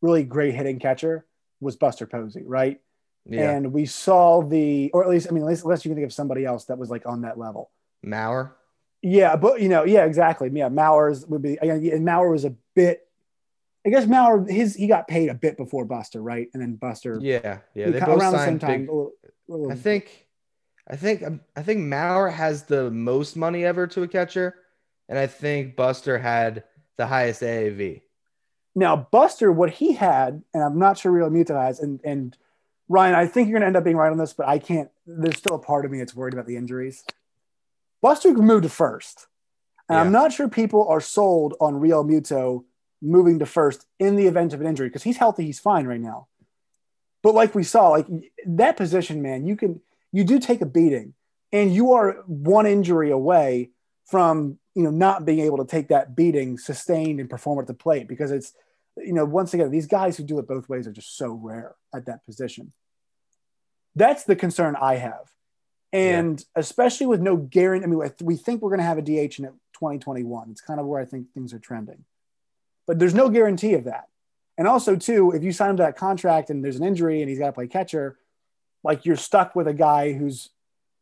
really 0.00 0.24
great 0.24 0.54
hitting 0.54 0.78
catcher 0.78 1.26
was 1.60 1.76
Buster 1.76 2.06
Posey, 2.06 2.42
right? 2.44 2.80
Yeah. 3.26 3.50
And 3.50 3.72
we 3.72 3.84
saw 3.84 4.42
the, 4.42 4.90
or 4.94 5.04
at 5.04 5.10
least, 5.10 5.28
I 5.28 5.32
mean, 5.32 5.42
unless, 5.42 5.62
unless 5.62 5.84
you 5.84 5.90
can 5.90 5.96
think 5.96 6.06
of 6.06 6.12
somebody 6.12 6.46
else 6.46 6.64
that 6.66 6.78
was 6.78 6.90
like 6.90 7.06
on 7.06 7.22
that 7.22 7.38
level. 7.38 7.70
Mauer. 8.04 8.52
Yeah, 9.02 9.36
but 9.36 9.60
you 9.60 9.68
know, 9.68 9.84
yeah, 9.84 10.04
exactly. 10.04 10.50
Yeah, 10.52 10.68
Mauer's 10.68 11.26
would 11.26 11.42
be, 11.42 11.58
and 11.60 12.06
Mauer 12.06 12.32
was 12.32 12.44
a 12.44 12.54
bit. 12.74 13.06
I 13.86 13.90
guess 13.90 14.04
Mauer, 14.04 14.48
his 14.50 14.74
he 14.74 14.86
got 14.86 15.08
paid 15.08 15.28
a 15.30 15.34
bit 15.34 15.56
before 15.56 15.84
Buster, 15.84 16.22
right? 16.22 16.48
And 16.52 16.62
then 16.62 16.74
Buster, 16.76 17.18
Yeah. 17.20 17.58
Yeah. 17.74 17.90
They 17.90 18.00
both 18.00 18.20
around 18.20 18.32
the 18.32 18.44
same 18.44 18.58
time. 18.58 18.80
big. 18.82 18.88
little- 18.88 19.12
little- 19.48 19.72
I 19.72 19.74
think, 19.74 20.26
I 20.88 20.96
think, 20.96 21.22
um, 21.22 21.40
I 21.56 21.62
think 21.62 21.80
Mauer 21.80 22.30
has 22.32 22.64
the 22.64 22.90
most 22.90 23.36
money 23.36 23.64
ever 23.64 23.86
to 23.88 24.02
a 24.02 24.08
catcher, 24.08 24.54
and 25.08 25.18
I 25.18 25.26
think 25.26 25.76
Buster 25.76 26.18
had 26.18 26.64
the 26.96 27.06
highest 27.06 27.42
AAV. 27.42 28.02
Now, 28.74 29.08
Buster, 29.10 29.50
what 29.50 29.70
he 29.70 29.94
had, 29.94 30.42
and 30.54 30.62
I'm 30.62 30.78
not 30.78 30.98
sure 30.98 31.10
Realmuto 31.12 31.60
has, 31.60 31.80
and 31.80 32.00
and 32.04 32.36
Ryan, 32.88 33.14
I 33.14 33.26
think 33.26 33.48
you're 33.48 33.52
going 33.54 33.62
to 33.62 33.66
end 33.68 33.76
up 33.76 33.84
being 33.84 33.96
right 33.96 34.10
on 34.10 34.18
this, 34.18 34.32
but 34.32 34.46
I 34.48 34.58
can't. 34.58 34.90
There's 35.06 35.38
still 35.38 35.54
a 35.56 35.60
part 35.60 35.84
of 35.84 35.90
me 35.92 35.98
that's 35.98 36.14
worried 36.14 36.34
about 36.34 36.46
the 36.46 36.56
injuries. 36.56 37.04
Buster 38.02 38.32
moved 38.34 38.64
to 38.64 38.68
first, 38.68 39.26
and 39.88 39.98
I'm 39.98 40.12
not 40.12 40.32
sure 40.32 40.48
people 40.48 40.86
are 40.88 41.00
sold 41.00 41.54
on 41.60 41.74
Realmuto 41.74 42.64
moving 43.02 43.38
to 43.38 43.46
first 43.46 43.86
in 43.98 44.16
the 44.16 44.26
event 44.26 44.52
of 44.52 44.60
an 44.60 44.66
injury 44.66 44.88
because 44.88 45.02
he's 45.02 45.16
healthy, 45.16 45.44
he's 45.44 45.60
fine 45.60 45.86
right 45.86 46.00
now. 46.00 46.28
But 47.22 47.34
like 47.34 47.54
we 47.54 47.64
saw, 47.64 47.88
like 47.90 48.06
that 48.46 48.76
position, 48.76 49.22
man, 49.22 49.46
you 49.46 49.56
can 49.56 49.80
you 50.12 50.24
do 50.24 50.38
take 50.38 50.60
a 50.60 50.66
beating, 50.66 51.14
and 51.52 51.74
you 51.74 51.92
are 51.92 52.22
one 52.26 52.66
injury 52.66 53.10
away 53.10 53.70
from 54.06 54.58
you 54.74 54.82
know 54.82 54.90
not 54.90 55.24
being 55.24 55.40
able 55.40 55.58
to 55.58 55.66
take 55.66 55.88
that 55.88 56.16
beating 56.16 56.58
sustained 56.58 57.20
and 57.20 57.28
perform 57.28 57.58
at 57.58 57.66
the 57.66 57.74
plate 57.74 58.08
because 58.08 58.30
it's 58.30 58.52
you 58.96 59.12
know 59.12 59.24
once 59.24 59.52
again 59.54 59.70
these 59.70 59.86
guys 59.86 60.16
who 60.16 60.24
do 60.24 60.38
it 60.38 60.48
both 60.48 60.68
ways 60.68 60.86
are 60.86 60.92
just 60.92 61.16
so 61.16 61.32
rare 61.32 61.74
at 61.94 62.06
that 62.06 62.24
position. 62.24 62.72
That's 63.96 64.24
the 64.24 64.36
concern 64.36 64.76
i 64.80 64.96
have. 64.96 65.32
And 65.92 66.42
especially 66.54 67.06
with 67.06 67.20
no 67.20 67.36
guarantee 67.36 67.84
i 67.84 67.88
mean 67.88 68.12
we 68.22 68.36
think 68.36 68.62
we're 68.62 68.70
going 68.70 68.78
to 68.78 68.84
have 68.84 68.98
a 68.98 69.02
dh 69.02 69.38
in 69.38 69.44
2021 69.44 70.48
it's 70.50 70.60
kind 70.60 70.78
of 70.78 70.86
where 70.86 71.00
i 71.00 71.04
think 71.04 71.32
things 71.32 71.52
are 71.52 71.58
trending 71.58 72.04
but 72.90 72.98
there's 72.98 73.14
no 73.14 73.28
guarantee 73.28 73.74
of 73.74 73.84
that 73.84 74.08
and 74.58 74.66
also 74.66 74.96
too 74.96 75.30
if 75.30 75.44
you 75.44 75.52
sign 75.52 75.70
him 75.70 75.76
to 75.76 75.84
that 75.84 75.96
contract 75.96 76.50
and 76.50 76.64
there's 76.64 76.76
an 76.76 76.84
injury 76.84 77.20
and 77.20 77.28
he's 77.30 77.38
got 77.38 77.46
to 77.46 77.52
play 77.52 77.68
catcher 77.68 78.18
like 78.82 79.04
you're 79.04 79.16
stuck 79.16 79.54
with 79.54 79.68
a 79.68 79.74
guy 79.74 80.12
who's 80.12 80.50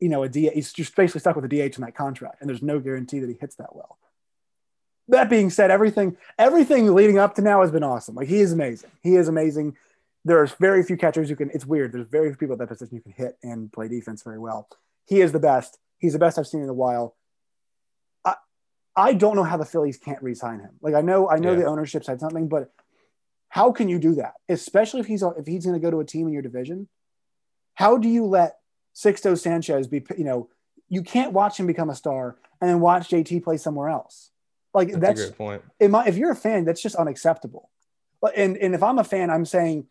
you 0.00 0.08
know, 0.08 0.22
a 0.22 0.28
DH, 0.28 0.52
he's 0.54 0.72
just 0.72 0.94
basically 0.94 1.20
stuck 1.20 1.36
with 1.36 1.44
a 1.44 1.48
DH 1.48 1.76
in 1.76 1.82
that 1.82 1.94
contract, 1.94 2.40
and 2.40 2.48
there's 2.48 2.62
no 2.62 2.78
guarantee 2.78 3.18
that 3.20 3.28
he 3.28 3.36
hits 3.40 3.56
that 3.56 3.74
well. 3.74 3.98
That 5.08 5.30
being 5.30 5.50
said, 5.50 5.70
everything 5.70 6.16
everything 6.38 6.94
leading 6.94 7.18
up 7.18 7.34
to 7.36 7.42
now 7.42 7.62
has 7.62 7.70
been 7.70 7.82
awesome. 7.82 8.14
Like 8.14 8.28
he 8.28 8.40
is 8.40 8.52
amazing. 8.52 8.90
He 9.02 9.16
is 9.16 9.28
amazing. 9.28 9.76
There's 10.24 10.52
very 10.52 10.82
few 10.82 10.96
catchers 10.96 11.28
who 11.28 11.36
can. 11.36 11.50
It's 11.50 11.64
weird. 11.64 11.92
There's 11.92 12.06
very 12.06 12.28
few 12.28 12.36
people 12.36 12.54
at 12.54 12.58
that 12.58 12.68
position 12.68 12.98
who 12.98 13.02
can 13.02 13.12
hit 13.12 13.38
and 13.42 13.72
play 13.72 13.88
defense 13.88 14.22
very 14.22 14.38
well. 14.38 14.68
He 15.06 15.20
is 15.20 15.32
the 15.32 15.40
best. 15.40 15.78
He's 15.98 16.12
the 16.12 16.18
best 16.18 16.38
I've 16.38 16.46
seen 16.46 16.62
in 16.62 16.68
a 16.68 16.74
while. 16.74 17.16
I 18.98 19.12
don't 19.12 19.36
know 19.36 19.44
how 19.44 19.56
the 19.56 19.64
Phillies 19.64 19.96
can't 19.96 20.20
re-sign 20.20 20.58
him. 20.58 20.72
Like 20.82 20.94
I 20.94 21.00
know 21.02 21.30
I 21.30 21.36
know 21.38 21.52
Yeah. 21.52 21.60
the 21.60 21.66
ownership 21.66 22.04
said 22.04 22.18
something, 22.18 22.48
but 22.48 22.72
how 23.48 23.70
can 23.72 23.88
you 23.88 23.98
do 23.98 24.16
that? 24.16 24.34
Especially 24.48 25.00
if 25.00 25.06
he's 25.06 25.22
if 25.22 25.46
he's 25.46 25.64
going 25.64 25.78
to 25.78 25.84
go 25.84 25.90
to 25.90 26.00
a 26.00 26.04
team 26.04 26.26
in 26.26 26.32
your 26.32 26.42
division. 26.42 26.88
How 27.74 27.96
do 27.96 28.08
you 28.08 28.26
let 28.26 28.58
Sixto 28.94 29.38
Sanchez 29.38 29.86
be, 29.86 30.04
you 30.16 30.24
know, 30.24 30.50
you 30.88 31.02
can't 31.02 31.32
watch 31.32 31.60
him 31.60 31.68
become 31.68 31.90
a 31.90 31.94
star 31.94 32.36
and 32.60 32.68
then 32.68 32.80
watch 32.80 33.08
JT 33.08 33.44
play 33.44 33.56
somewhere 33.56 33.88
else. 33.88 34.32
Like 34.74 34.88
That's, 34.88 35.00
that's, 35.00 35.20
a 35.20 35.24
great 35.26 35.38
point. 35.38 35.62
my, 35.92 36.04
if 36.06 36.16
you're 36.16 36.32
a 36.32 36.36
fan, 36.36 36.64
that's 36.64 36.82
just 36.82 36.96
unacceptable. 36.96 37.70
And 38.34 38.56
and 38.56 38.74
if 38.74 38.82
I'm 38.82 38.98
a 38.98 39.04
fan, 39.04 39.30
I'm 39.30 39.44
saying 39.44 39.86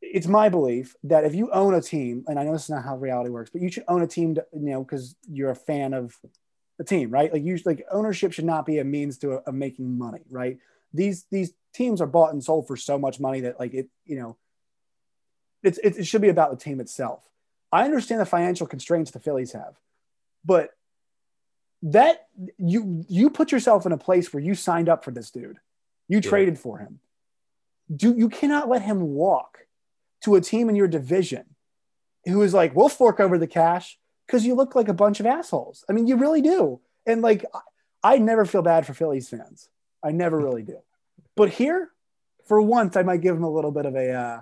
it's 0.00 0.26
my 0.26 0.48
belief 0.48 0.96
that 1.04 1.24
if 1.24 1.34
you 1.34 1.50
own 1.50 1.74
a 1.74 1.82
team, 1.82 2.24
and 2.26 2.38
I 2.38 2.44
know 2.44 2.52
this 2.52 2.64
is 2.64 2.70
not 2.70 2.84
how 2.84 2.96
reality 2.96 3.28
works, 3.28 3.50
but 3.50 3.60
you 3.60 3.70
should 3.70 3.84
own 3.86 4.00
a 4.00 4.06
team, 4.06 4.36
to, 4.36 4.46
you 4.54 4.70
know, 4.70 4.82
because 4.82 5.14
you're 5.30 5.50
a 5.50 5.54
fan 5.54 5.92
of 5.92 6.16
the 6.78 6.84
team, 6.84 7.10
right? 7.10 7.32
Like 7.32 7.42
you 7.42 7.58
like 7.64 7.84
ownership 7.90 8.32
should 8.32 8.44
not 8.44 8.64
be 8.64 8.78
a 8.78 8.84
means 8.84 9.18
to 9.18 9.32
of 9.32 9.54
making 9.54 9.98
money, 9.98 10.22
right? 10.30 10.58
These 10.94 11.26
these 11.30 11.52
teams 11.74 12.00
are 12.00 12.06
bought 12.06 12.32
and 12.32 12.42
sold 12.42 12.66
for 12.66 12.76
so 12.76 12.98
much 12.98 13.20
money 13.20 13.40
that 13.40 13.60
like 13.60 13.74
it, 13.74 13.88
you 14.06 14.16
know, 14.16 14.36
it's 15.62 15.78
it, 15.78 15.98
it 15.98 16.06
should 16.06 16.22
be 16.22 16.28
about 16.28 16.50
the 16.50 16.56
team 16.56 16.80
itself. 16.80 17.28
I 17.70 17.84
understand 17.84 18.20
the 18.20 18.26
financial 18.26 18.66
constraints 18.66 19.10
the 19.10 19.18
Phillies 19.18 19.52
have, 19.52 19.74
but 20.44 20.70
that 21.82 22.26
you 22.56 23.04
you 23.08 23.28
put 23.28 23.52
yourself 23.52 23.84
in 23.84 23.92
a 23.92 23.98
place 23.98 24.32
where 24.32 24.42
you 24.42 24.54
signed 24.54 24.88
up 24.88 25.04
for 25.04 25.10
this 25.10 25.30
dude, 25.30 25.58
you 26.06 26.18
Yeah. 26.18 26.30
traded 26.30 26.58
for 26.58 26.78
him. 26.78 27.00
Do 27.94 28.14
you 28.16 28.28
cannot 28.28 28.68
let 28.68 28.82
him 28.82 29.00
walk 29.00 29.66
to 30.24 30.36
a 30.36 30.40
team 30.40 30.68
in 30.68 30.76
your 30.76 30.88
division 30.88 31.44
who 32.24 32.42
is 32.42 32.52
like, 32.52 32.74
we'll 32.74 32.88
fork 32.88 33.20
over 33.20 33.38
the 33.38 33.46
cash 33.46 33.98
because 34.28 34.44
you 34.44 34.54
look 34.54 34.74
like 34.74 34.88
a 34.88 34.94
bunch 34.94 35.20
of 35.20 35.26
assholes. 35.26 35.84
I 35.88 35.94
mean, 35.94 36.06
you 36.06 36.16
really 36.16 36.42
do. 36.42 36.80
And 37.06 37.22
like, 37.22 37.46
I, 38.04 38.18
never 38.18 38.44
feel 38.44 38.60
bad 38.60 38.86
for 38.86 38.92
Phillies 38.92 39.28
fans. 39.28 39.70
I 40.04 40.12
never 40.12 40.38
really 40.38 40.62
do. 40.62 40.78
But 41.34 41.48
here, 41.48 41.90
for 42.46 42.60
once, 42.60 42.94
I 42.96 43.02
might 43.02 43.22
give 43.22 43.34
him 43.34 43.42
a 43.42 43.50
little 43.50 43.70
bit 43.70 43.86
of 43.86 43.96
a, 43.96 44.12
uh, 44.12 44.40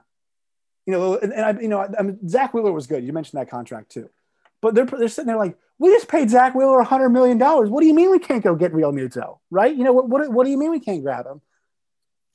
you 0.87 0.92
know, 0.92 1.16
and, 1.16 1.33
and 1.33 1.44
I, 1.44 1.61
you 1.61 1.68
know, 1.68 1.79
I, 1.79 1.88
I 1.99 2.03
mean, 2.03 2.29
Zack 2.29 2.53
Wheeler 2.53 2.72
was 2.72 2.88
good. 2.88 3.05
You 3.05 3.12
mentioned 3.12 3.40
that 3.40 3.49
contract 3.49 3.90
too. 3.92 4.11
But 4.61 4.75
they're, 4.75 4.87
they're 4.87 5.09
sitting 5.09 5.29
there 5.29 5.37
like, 5.37 5.57
we 5.79 5.90
just 5.90 6.09
paid 6.09 6.31
Zack 6.31 6.55
Wheeler 6.55 6.83
$100 6.83 7.12
million. 7.12 7.38
What 7.38 7.81
do 7.81 7.87
you 7.87 7.94
mean 7.94 8.11
we 8.11 8.18
can't 8.18 8.42
go 8.42 8.57
get 8.57 8.72
Realmuto? 8.72 9.38
Right? 9.51 9.75
You 9.75 9.85
know, 9.85 9.92
what, 9.92 10.09
what, 10.09 10.29
what 10.33 10.44
do 10.44 10.51
you 10.51 10.59
mean 10.59 10.70
we 10.70 10.81
can't 10.81 11.03
grab 11.03 11.27
him? 11.27 11.40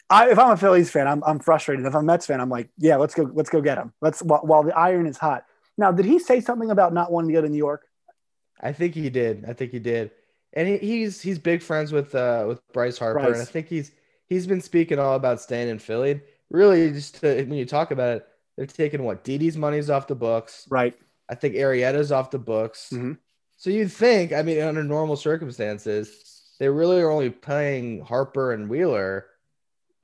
I, 0.09 0.29
if 0.29 0.39
I'm 0.39 0.51
a 0.51 0.57
Phillies 0.57 0.89
fan, 0.89 1.07
I'm, 1.07 1.23
I'm 1.23 1.39
frustrated. 1.39 1.85
If 1.85 1.95
I'm 1.95 2.01
a 2.01 2.05
Mets 2.05 2.27
fan, 2.27 2.39
I'm 2.39 2.49
like, 2.49 2.69
yeah, 2.77 2.97
let's 2.97 3.13
go, 3.13 3.29
let's 3.33 3.49
go 3.49 3.61
get 3.61 3.77
him. 3.77 3.93
Let's 4.01 4.21
while, 4.21 4.41
while 4.41 4.63
the 4.63 4.77
iron 4.77 5.07
is 5.07 5.17
hot. 5.17 5.45
Now, 5.77 5.91
did 5.91 6.05
he 6.05 6.19
say 6.19 6.41
something 6.41 6.69
about 6.71 6.93
not 6.93 7.11
wanting 7.11 7.29
to 7.29 7.33
go 7.33 7.41
to 7.41 7.49
New 7.49 7.57
York? 7.57 7.85
I 8.61 8.71
think 8.73 8.93
he 8.93 9.09
did. 9.09 9.45
I 9.47 9.53
think 9.53 9.71
he 9.71 9.79
did. 9.79 10.11
And 10.53 10.67
he, 10.67 10.77
he's 10.77 11.21
he's 11.21 11.39
big 11.39 11.61
friends 11.61 11.91
with 11.91 12.13
uh 12.13 12.45
with 12.47 12.61
Bryce 12.73 12.97
Harper, 12.97 13.19
Bryce. 13.21 13.33
and 13.33 13.41
I 13.41 13.45
think 13.45 13.67
he's 13.67 13.91
he's 14.27 14.45
been 14.45 14.61
speaking 14.61 14.99
all 14.99 15.15
about 15.15 15.39
staying 15.41 15.69
in 15.69 15.79
Philly. 15.79 16.21
Really, 16.49 16.91
just 16.91 17.21
to, 17.21 17.35
when 17.45 17.53
you 17.53 17.65
talk 17.65 17.91
about 17.91 18.17
it, 18.17 18.27
they're 18.57 18.65
taking 18.65 19.03
what 19.03 19.23
Didi's 19.23 19.57
money's 19.57 19.89
off 19.89 20.07
the 20.07 20.15
books. 20.15 20.67
Right. 20.69 20.93
I 21.29 21.35
think 21.35 21.55
Arrieta's 21.55 22.11
off 22.11 22.31
the 22.31 22.39
books. 22.39 22.89
Mhm. 22.93 23.17
So 23.55 23.69
you'd 23.69 23.91
think, 23.91 24.33
I 24.33 24.41
mean, 24.41 24.59
under 24.61 24.83
normal 24.83 25.15
circumstances, 25.15 26.51
they 26.59 26.67
really 26.67 26.99
are 26.99 27.09
only 27.11 27.29
playing 27.29 28.01
Harper 28.01 28.51
and 28.51 28.69
Wheeler. 28.69 29.27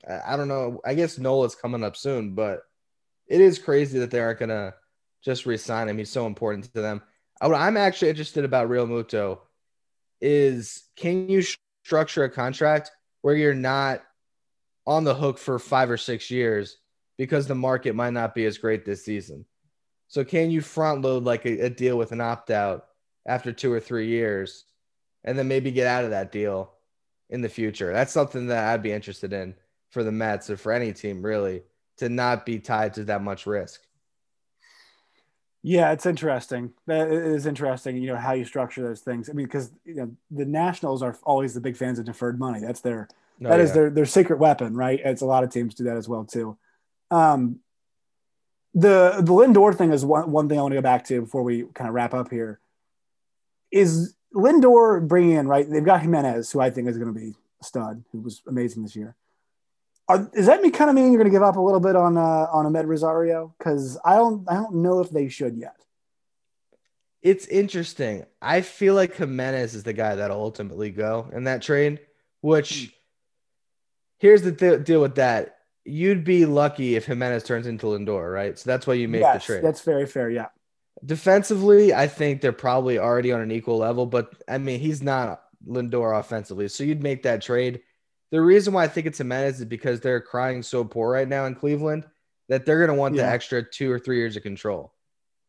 I, 0.08 0.34
I 0.34 0.38
don't 0.38 0.48
know. 0.48 0.80
I 0.86 0.94
guess 0.94 1.18
Nola's 1.18 1.56
coming 1.56 1.84
up 1.84 1.98
soon, 1.98 2.34
but 2.36 2.62
it 3.28 3.42
is 3.42 3.60
crazy 3.60 4.00
that 4.00 4.12
they 4.12 4.20
aren't 4.22 4.40
gonna 4.40 4.74
just 5.24 5.46
resign 5.46 5.90
him. 5.90 5.98
He's 5.98 6.10
so 6.10 6.26
important 6.26 6.74
to 6.74 6.82
them. 6.82 7.02
Uh, 7.42 7.50
What 7.50 7.62
I'm 7.62 7.78
actually 7.78 8.10
interested 8.10 8.46
about 8.46 8.70
Realmuto 8.70 9.40
is 10.22 10.84
can 10.96 11.30
you 11.30 11.42
sh- 11.42 11.58
structure 11.84 12.24
a 12.24 12.30
contract 12.30 12.92
where 13.22 13.36
you're 13.36 13.54
not 13.54 14.02
on 14.86 15.04
the 15.04 15.14
hook 15.14 15.38
for 15.38 15.60
five 15.60 15.90
or 15.92 15.98
six 15.98 16.32
years 16.32 16.78
because 17.18 17.48
the 17.48 17.56
market 17.56 17.96
might 17.96 18.14
not 18.14 18.34
be 18.34 18.46
as 18.46 18.58
great 18.58 18.86
this 18.86 19.04
season. 19.04 19.46
So 20.08 20.24
can 20.24 20.50
you 20.50 20.62
front 20.62 21.02
load 21.02 21.24
like 21.24 21.46
a, 21.46 21.66
a 21.66 21.70
deal 21.70 21.98
with 21.98 22.12
an 22.12 22.22
opt 22.22 22.52
out 22.52 22.86
after 23.26 23.52
two 23.52 23.72
or 23.72 23.80
three 23.80 24.08
years 24.08 24.66
and 25.24 25.38
then 25.38 25.48
maybe 25.48 25.72
get 25.72 25.88
out 25.88 26.06
of 26.06 26.12
that 26.12 26.32
deal 26.32 26.72
in 27.30 27.42
the 27.42 27.50
future? 27.50 27.92
That's 27.92 28.14
something 28.14 28.48
that 28.48 28.70
I'd 28.70 28.84
be 28.84 28.94
interested 28.94 29.34
in 29.34 29.56
for 29.90 30.04
the 30.04 30.12
Mets 30.12 30.50
or 30.50 30.58
for 30.58 30.72
any 30.72 30.94
team 30.94 31.26
really 31.26 31.64
to 31.98 32.08
not 32.08 32.46
be 32.46 32.60
tied 32.60 32.94
to 32.94 33.04
that 33.06 33.24
much 33.24 33.46
risk. 33.46 33.82
Yeah, 35.68 35.92
it's 35.92 36.06
interesting. 36.06 36.72
That 36.86 37.12
is 37.12 37.46
interesting. 37.46 37.98
You 37.98 38.08
know 38.08 38.16
how 38.16 38.32
you 38.32 38.46
structure 38.46 38.82
those 38.82 39.02
things. 39.02 39.30
I 39.30 39.34
mean, 39.34 39.48
because 39.48 39.70
you 39.84 39.96
know 39.96 40.16
the 40.32 40.46
Nationals 40.46 41.04
are 41.04 41.18
always 41.24 41.54
the 41.54 41.60
big 41.60 41.76
fans 41.76 42.00
of 42.00 42.06
deferred 42.06 42.40
money. 42.40 42.62
That's 42.62 42.80
their 42.80 43.10
oh, 43.44 43.50
that 43.50 43.60
is 43.60 43.72
yeah. 43.72 43.74
their 43.74 43.90
their 43.90 44.06
secret 44.06 44.40
weapon, 44.40 44.78
right? 44.78 44.98
It's 45.04 45.22
a 45.22 45.26
lot 45.26 45.44
of 45.44 45.50
teams 45.50 45.76
do 45.76 45.84
that 45.84 45.98
as 45.98 46.08
well 46.08 46.24
too. 46.24 46.58
Um, 47.12 47.60
the 48.74 49.16
the 49.20 49.34
Lindor 49.34 49.76
thing 49.76 49.92
is 49.92 50.06
one 50.06 50.32
one 50.32 50.48
thing 50.48 50.58
I 50.58 50.62
want 50.62 50.72
to 50.72 50.78
go 50.78 50.82
back 50.82 51.04
to 51.08 51.20
before 51.20 51.44
we 51.44 51.64
kind 51.74 51.90
of 51.90 51.94
wrap 51.94 52.14
up 52.14 52.32
here. 52.32 52.62
Is 53.70 54.16
Lindor 54.34 55.06
bringing 55.06 55.32
in 55.32 55.50
right? 55.50 55.70
They've 55.70 55.84
got 55.84 56.02
Gimenez, 56.02 56.50
who 56.50 56.62
I 56.62 56.70
think 56.70 56.88
is 56.88 56.98
going 56.98 57.14
to 57.14 57.20
be 57.20 57.36
a 57.60 57.66
stud, 57.66 58.06
who 58.14 58.22
was 58.22 58.42
amazing 58.48 58.84
this 58.84 58.96
year. 58.96 59.18
Are, 60.10 60.20
does 60.20 60.46
that 60.46 60.62
mean 60.62 60.72
kind 60.72 60.90
of 60.90 60.96
mean 60.96 61.12
you're 61.12 61.22
going 61.22 61.32
to 61.32 61.36
give 61.36 61.44
up 61.44 61.58
a 61.58 61.62
little 61.62 61.80
bit 61.80 61.96
on 61.96 62.18
uh, 62.18 62.48
on 62.52 62.66
Amed 62.66 62.86
Rosario? 62.86 63.54
Because 63.58 63.98
I 64.06 64.16
don't 64.16 64.50
I 64.50 64.54
don't 64.54 64.76
know 64.76 65.00
if 65.00 65.10
they 65.10 65.28
should 65.28 65.58
yet. 65.58 65.76
It's 67.22 67.46
interesting. 67.48 68.26
I 68.42 68.62
feel 68.62 68.94
like 68.94 69.16
Gimenez 69.16 69.76
is 69.76 69.84
the 69.84 69.94
guy 69.94 70.16
that'll 70.16 70.42
ultimately 70.42 70.92
go 70.92 71.30
in 71.34 71.46
that 71.46 71.62
trade. 71.62 72.00
Which 72.42 72.86
hmm. 72.86 72.90
here's 74.20 74.44
the 74.44 74.54
th- 74.54 74.84
deal 74.86 75.02
with 75.02 75.16
that. 75.16 75.56
You'd 75.84 76.24
be 76.24 76.46
lucky 76.46 76.96
if 76.96 77.06
Gimenez 77.06 77.44
turns 77.44 77.66
into 77.66 77.88
Lindor, 77.88 78.34
right? 78.34 78.58
So 78.58 78.70
that's 78.70 78.86
why 78.86 78.96
you 78.96 79.08
make 79.08 79.22
yes, 79.22 79.46
the 79.46 79.54
trade. 79.54 79.64
That's 79.64 79.82
very 79.82 80.06
fair. 80.06 80.30
Yeah. 80.30 80.48
Defensively, 81.06 81.94
I 81.94 82.08
think 82.08 82.42
they're 82.42 82.52
probably 82.52 83.00
already 83.00 83.32
on 83.32 83.42
an 83.42 83.52
equal 83.52 83.78
level, 83.78 84.06
but 84.06 84.34
I 84.48 84.58
mean, 84.58 84.80
he's 84.80 85.02
not 85.02 85.44
Lindor 85.66 86.18
offensively. 86.20 86.68
So 86.68 86.84
you'd 86.84 87.04
make 87.04 87.24
that 87.24 87.42
trade 87.42 87.82
the 88.32 88.42
reason 88.42 88.74
why 88.74 88.84
I 88.84 88.88
think 88.88 89.08
it's 89.08 89.18
Gimenez 89.18 89.60
is 89.60 89.66
because 89.66 90.00
they're 90.00 90.22
crying 90.22 90.62
so 90.62 90.84
poor 90.84 91.12
right 91.12 91.28
now 91.28 91.46
in 91.46 91.56
Cleveland 91.56 92.06
that 92.50 92.66
they're 92.66 92.80
going 92.80 92.96
to 92.96 93.00
want 93.00 93.16
yeah. 93.16 93.24
the 93.24 93.30
extra 93.30 93.64
two 93.64 93.92
or 93.92 94.00
three 94.00 94.18
years 94.18 94.36
of 94.36 94.44
control. 94.44 94.94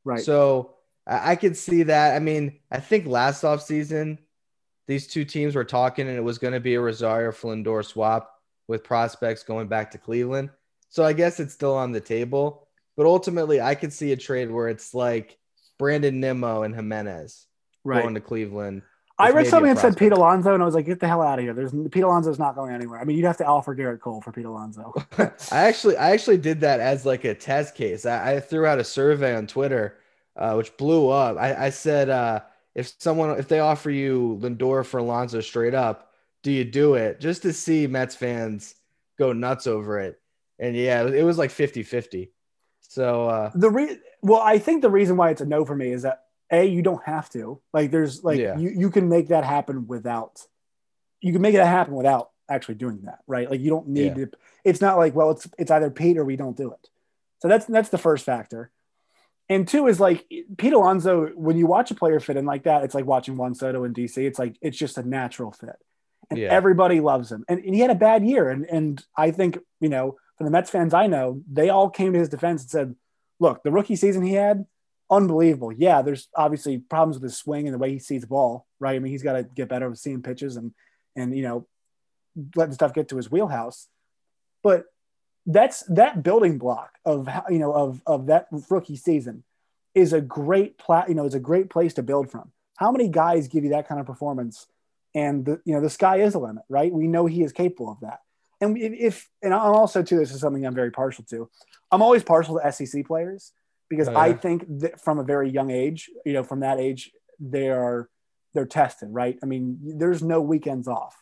Right. 0.04 0.20
So 0.20 0.74
I, 1.06 1.32
I 1.32 1.36
could 1.36 1.56
see 1.56 1.84
that. 1.84 2.14
I 2.14 2.18
mean, 2.18 2.60
I 2.70 2.80
think 2.80 3.06
last 3.06 3.42
offseason, 3.42 4.18
these 4.86 5.06
two 5.06 5.24
teams 5.24 5.54
were 5.54 5.64
talking 5.64 6.08
and 6.08 6.16
it 6.16 6.24
was 6.24 6.38
going 6.38 6.54
to 6.54 6.60
be 6.60 6.74
a 6.74 6.80
Rosario 6.80 7.30
Lindor 7.32 7.84
swap 7.84 8.32
with 8.68 8.84
prospects 8.84 9.42
going 9.42 9.68
back 9.68 9.90
to 9.90 9.98
Cleveland. 9.98 10.50
So 10.88 11.04
I 11.04 11.12
guess 11.12 11.40
it's 11.40 11.54
still 11.54 11.74
on 11.74 11.92
the 11.92 12.00
table. 12.00 12.66
But 12.96 13.06
ultimately, 13.06 13.60
I 13.60 13.74
could 13.74 13.92
see 13.92 14.12
a 14.12 14.16
trade 14.16 14.50
where 14.50 14.68
it's 14.68 14.92
like 14.92 15.38
Brandon 15.78 16.18
Nimmo 16.18 16.62
and 16.62 16.74
Gimenez 16.74 17.46
right. 17.84 18.02
going 18.02 18.14
to 18.14 18.20
Cleveland 18.20 18.82
I 19.18 19.30
read 19.30 19.48
something 19.48 19.74
that 19.74 19.80
said 19.80 19.96
Pete 19.96 20.12
Alonso, 20.12 20.54
and 20.54 20.62
I 20.62 20.66
was 20.66 20.74
like, 20.74 20.86
"Get 20.86 21.00
the 21.00 21.08
hell 21.08 21.22
out 21.22 21.38
of 21.38 21.44
here!" 21.44 21.52
There's 21.52 21.72
Pete 21.90 22.04
Alonso's 22.04 22.38
not 22.38 22.54
going 22.54 22.72
anywhere. 22.72 23.00
I 23.00 23.04
mean, 23.04 23.16
you'd 23.16 23.26
have 23.26 23.36
to 23.38 23.44
offer 23.46 23.74
Gerrit 23.74 24.00
Cole 24.00 24.20
for 24.20 24.30
Pete 24.30 24.44
Alonso. 24.44 24.94
I 25.18 25.30
actually, 25.50 25.96
I 25.96 26.10
actually 26.10 26.38
did 26.38 26.60
that 26.60 26.80
as 26.80 27.04
like 27.04 27.24
a 27.24 27.34
test 27.34 27.74
case. 27.74 28.06
I, 28.06 28.34
I 28.34 28.40
threw 28.40 28.64
out 28.64 28.78
a 28.78 28.84
survey 28.84 29.34
on 29.34 29.46
Twitter, 29.46 29.96
uh, 30.36 30.54
which 30.54 30.76
blew 30.76 31.08
up. 31.08 31.36
I, 31.36 31.66
I 31.66 31.70
said, 31.70 32.10
uh, 32.10 32.40
if 32.74 32.92
someone, 32.98 33.38
if 33.38 33.48
they 33.48 33.58
offer 33.58 33.90
you 33.90 34.38
Lindor 34.40 34.86
for 34.86 34.98
Alonso 34.98 35.40
straight 35.40 35.74
up, 35.74 36.12
do 36.42 36.52
you 36.52 36.64
do 36.64 36.94
it? 36.94 37.20
Just 37.20 37.42
to 37.42 37.52
see 37.52 37.86
Mets 37.88 38.14
fans 38.14 38.76
go 39.18 39.32
nuts 39.32 39.66
over 39.66 39.98
it. 39.98 40.20
And 40.60 40.76
yeah, 40.76 41.06
it 41.06 41.24
was 41.24 41.38
like 41.38 41.50
50-50. 41.50 42.30
So 42.80 43.28
uh, 43.28 43.50
the 43.54 43.70
re- 43.70 43.98
well, 44.22 44.40
I 44.40 44.58
think 44.58 44.82
the 44.82 44.90
reason 44.90 45.16
why 45.16 45.30
it's 45.30 45.40
a 45.40 45.46
no 45.46 45.64
for 45.64 45.76
me 45.76 45.92
is 45.92 46.02
that 46.02 46.24
a 46.50 46.64
you 46.66 46.82
don't 46.82 47.04
have 47.04 47.28
to. 47.30 47.60
Like 47.72 47.90
there's 47.90 48.24
like 48.24 48.38
yeah. 48.38 48.56
you, 48.58 48.70
you 48.70 48.90
can 48.90 49.08
make 49.08 49.28
that 49.28 49.44
happen 49.44 49.86
without 49.86 50.40
you 51.20 51.32
can 51.32 51.42
make 51.42 51.54
that 51.54 51.66
happen 51.66 51.94
without 51.94 52.30
actually 52.50 52.76
doing 52.76 53.02
that 53.04 53.18
right? 53.26 53.50
Like 53.50 53.60
you 53.60 53.70
don't 53.70 53.88
need 53.88 54.16
yeah. 54.16 54.26
to 54.26 54.30
it's 54.64 54.80
not 54.80 54.96
like 54.96 55.14
well 55.14 55.30
it's 55.30 55.48
it's 55.58 55.70
either 55.70 55.90
Pete 55.90 56.18
or 56.18 56.24
we 56.24 56.36
don't 56.36 56.56
do 56.56 56.72
it. 56.72 56.88
So 57.40 57.48
that's 57.48 57.66
that's 57.66 57.90
the 57.90 57.98
first 57.98 58.24
factor. 58.24 58.70
And 59.50 59.66
two 59.66 59.86
is 59.86 59.98
like 59.98 60.26
Pete 60.58 60.72
Alonso 60.72 61.28
when 61.28 61.56
you 61.56 61.66
watch 61.66 61.90
a 61.90 61.94
player 61.94 62.20
fit 62.20 62.36
in 62.36 62.44
like 62.44 62.64
that 62.64 62.84
it's 62.84 62.94
like 62.94 63.06
watching 63.06 63.36
Juan 63.36 63.54
Soto 63.54 63.84
in 63.84 63.94
DC 63.94 64.16
it's 64.18 64.38
like 64.38 64.56
it's 64.60 64.78
just 64.78 64.98
a 64.98 65.08
natural 65.08 65.52
fit. 65.52 65.76
And 66.30 66.38
yeah. 66.38 66.48
everybody 66.48 67.00
loves 67.00 67.32
him. 67.32 67.44
And, 67.48 67.58
and 67.64 67.74
he 67.74 67.80
had 67.80 67.90
a 67.90 67.94
bad 67.94 68.24
year. 68.24 68.48
And 68.48 68.64
and 68.66 69.04
I 69.16 69.30
think 69.30 69.58
you 69.80 69.88
know 69.88 70.16
from 70.36 70.46
the 70.46 70.50
Mets 70.50 70.70
fans 70.70 70.94
I 70.94 71.06
know 71.06 71.42
they 71.50 71.68
all 71.68 71.90
came 71.90 72.12
to 72.14 72.18
his 72.18 72.28
defense 72.28 72.62
and 72.62 72.70
said 72.70 72.94
look 73.40 73.62
the 73.62 73.70
rookie 73.70 73.96
season 73.96 74.22
he 74.22 74.32
had 74.32 74.64
unbelievable. 75.10 75.72
Yeah, 75.72 76.02
there's 76.02 76.28
obviously 76.34 76.78
problems 76.78 77.16
with 77.16 77.24
his 77.24 77.36
swing 77.36 77.66
and 77.66 77.74
the 77.74 77.78
way 77.78 77.92
he 77.92 77.98
sees 77.98 78.22
the 78.22 78.26
ball, 78.26 78.66
right? 78.78 78.96
I 78.96 78.98
mean, 78.98 79.12
he's 79.12 79.22
got 79.22 79.34
to 79.34 79.42
get 79.42 79.68
better 79.68 79.88
with 79.88 79.98
seeing 79.98 80.22
pitches 80.22 80.56
and 80.56 80.72
and 81.16 81.36
you 81.36 81.42
know 81.42 81.66
letting 82.54 82.74
stuff 82.74 82.94
get 82.94 83.08
to 83.08 83.16
his 83.16 83.30
wheelhouse. 83.30 83.88
But 84.62 84.84
that's 85.46 85.82
that 85.84 86.22
building 86.22 86.58
block 86.58 86.98
of 87.04 87.26
how 87.26 87.44
you 87.48 87.58
know 87.58 87.72
of 87.72 88.02
of 88.06 88.26
that 88.26 88.48
rookie 88.70 88.96
season 88.96 89.44
is 89.94 90.12
a 90.12 90.20
great 90.20 90.78
plat 90.78 91.08
you 91.08 91.14
know 91.14 91.24
is 91.24 91.34
a 91.34 91.40
great 91.40 91.70
place 91.70 91.94
to 91.94 92.02
build 92.02 92.30
from. 92.30 92.52
How 92.76 92.92
many 92.92 93.08
guys 93.08 93.48
give 93.48 93.64
you 93.64 93.70
that 93.70 93.88
kind 93.88 94.00
of 94.00 94.06
performance? 94.06 94.66
And 95.14 95.44
the 95.44 95.60
you 95.64 95.74
know 95.74 95.80
the 95.80 95.90
sky 95.90 96.20
is 96.20 96.34
the 96.34 96.40
limit, 96.40 96.64
right? 96.68 96.92
We 96.92 97.08
know 97.08 97.26
he 97.26 97.42
is 97.42 97.52
capable 97.52 97.90
of 97.90 98.00
that. 98.00 98.20
And 98.60 98.76
if 98.76 99.28
and 99.42 99.54
I'm 99.54 99.74
also 99.74 100.02
too, 100.02 100.18
this 100.18 100.32
is 100.32 100.40
something 100.40 100.66
I'm 100.66 100.74
very 100.74 100.90
partial 100.90 101.24
to. 101.30 101.48
I'm 101.90 102.02
always 102.02 102.22
partial 102.22 102.60
to 102.60 102.72
SEC 102.72 103.06
players 103.06 103.52
because 103.88 104.08
oh, 104.08 104.12
yeah. 104.12 104.18
I 104.18 104.32
think 104.32 104.64
that 104.80 105.00
from 105.00 105.18
a 105.18 105.24
very 105.24 105.50
young 105.50 105.70
age, 105.70 106.10
you 106.24 106.32
know, 106.32 106.42
from 106.42 106.60
that 106.60 106.78
age, 106.78 107.10
they 107.40 107.68
are 107.68 108.08
they're 108.54 108.66
tested, 108.66 109.08
right? 109.12 109.38
I 109.42 109.46
mean, 109.46 109.78
there's 109.82 110.22
no 110.22 110.40
weekends 110.40 110.88
off 110.88 111.16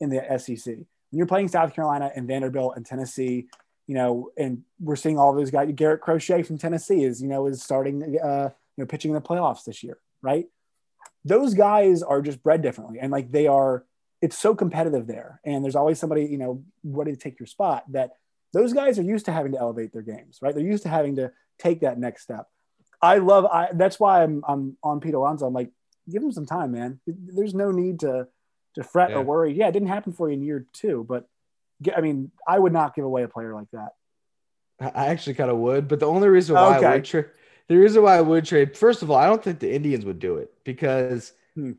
in 0.00 0.10
the 0.10 0.22
SEC. 0.38 0.66
When 0.66 1.18
you're 1.18 1.26
playing 1.26 1.48
South 1.48 1.74
Carolina 1.74 2.10
and 2.14 2.26
Vanderbilt 2.26 2.74
and 2.76 2.84
Tennessee, 2.84 3.48
you 3.86 3.94
know, 3.94 4.30
and 4.36 4.62
we're 4.80 4.96
seeing 4.96 5.18
all 5.18 5.34
those 5.34 5.50
guys. 5.50 5.70
Garrett 5.74 6.00
Crochet 6.00 6.42
from 6.42 6.58
Tennessee 6.58 7.04
is, 7.04 7.20
you 7.20 7.28
know, 7.28 7.46
is 7.46 7.62
starting, 7.62 8.02
uh, 8.02 8.50
you 8.76 8.82
know, 8.82 8.86
pitching 8.86 9.10
in 9.10 9.14
the 9.14 9.20
playoffs 9.20 9.64
this 9.64 9.82
year, 9.82 9.98
right? 10.22 10.46
Those 11.24 11.54
guys 11.54 12.02
are 12.02 12.22
just 12.22 12.42
bred 12.42 12.62
differently, 12.62 12.98
and 13.00 13.12
like 13.12 13.30
they 13.30 13.46
are. 13.46 13.84
It's 14.20 14.38
so 14.38 14.54
competitive 14.54 15.08
there, 15.08 15.40
and 15.44 15.64
there's 15.64 15.74
always 15.74 15.98
somebody, 15.98 16.26
you 16.26 16.38
know, 16.38 16.64
ready 16.84 17.10
to 17.10 17.16
take 17.16 17.40
your 17.40 17.46
spot. 17.46 17.84
That 17.90 18.12
those 18.52 18.72
guys 18.72 18.98
are 18.98 19.02
used 19.02 19.24
to 19.26 19.32
having 19.32 19.52
to 19.52 19.58
elevate 19.58 19.92
their 19.92 20.02
games, 20.02 20.38
right? 20.40 20.54
They're 20.54 20.64
used 20.64 20.84
to 20.84 20.88
having 20.88 21.16
to 21.16 21.32
take 21.58 21.80
that 21.80 21.98
next 21.98 22.22
step. 22.22 22.46
I 23.00 23.18
love. 23.18 23.46
I 23.46 23.68
that's 23.72 23.98
why 23.98 24.22
I'm 24.22 24.44
I'm 24.46 24.76
on 24.82 25.00
Pete 25.00 25.14
Alonso. 25.14 25.46
I'm 25.46 25.52
like, 25.52 25.70
give 26.10 26.22
him 26.22 26.32
some 26.32 26.46
time, 26.46 26.72
man. 26.72 27.00
There's 27.06 27.54
no 27.54 27.70
need 27.70 28.00
to 28.00 28.28
to 28.74 28.84
fret 28.84 29.10
yeah. 29.10 29.16
or 29.16 29.22
worry. 29.22 29.52
Yeah, 29.52 29.68
it 29.68 29.72
didn't 29.72 29.88
happen 29.88 30.12
for 30.12 30.28
you 30.28 30.34
in 30.34 30.42
year 30.42 30.66
two, 30.72 31.04
but 31.08 31.26
I 31.94 32.00
mean, 32.00 32.30
I 32.46 32.58
would 32.58 32.72
not 32.72 32.94
give 32.94 33.04
away 33.04 33.22
a 33.22 33.28
player 33.28 33.54
like 33.54 33.70
that. 33.72 33.90
I 34.80 35.06
actually 35.08 35.34
kind 35.34 35.50
of 35.50 35.58
would, 35.58 35.88
but 35.88 36.00
the 36.00 36.06
only 36.06 36.28
reason 36.28 36.54
why 36.54 36.78
okay. 36.78 36.86
I 36.86 36.94
would 36.94 37.04
trade, 37.04 37.26
the 37.68 37.76
reason 37.76 38.02
why 38.02 38.16
I 38.16 38.20
would 38.20 38.44
trade, 38.44 38.76
first 38.76 39.02
of 39.02 39.10
all, 39.10 39.16
I 39.16 39.26
don't 39.26 39.42
think 39.42 39.58
the 39.58 39.72
Indians 39.72 40.04
would 40.04 40.18
do 40.18 40.36
it 40.36 40.52
because 40.64 41.32
hmm. 41.54 41.72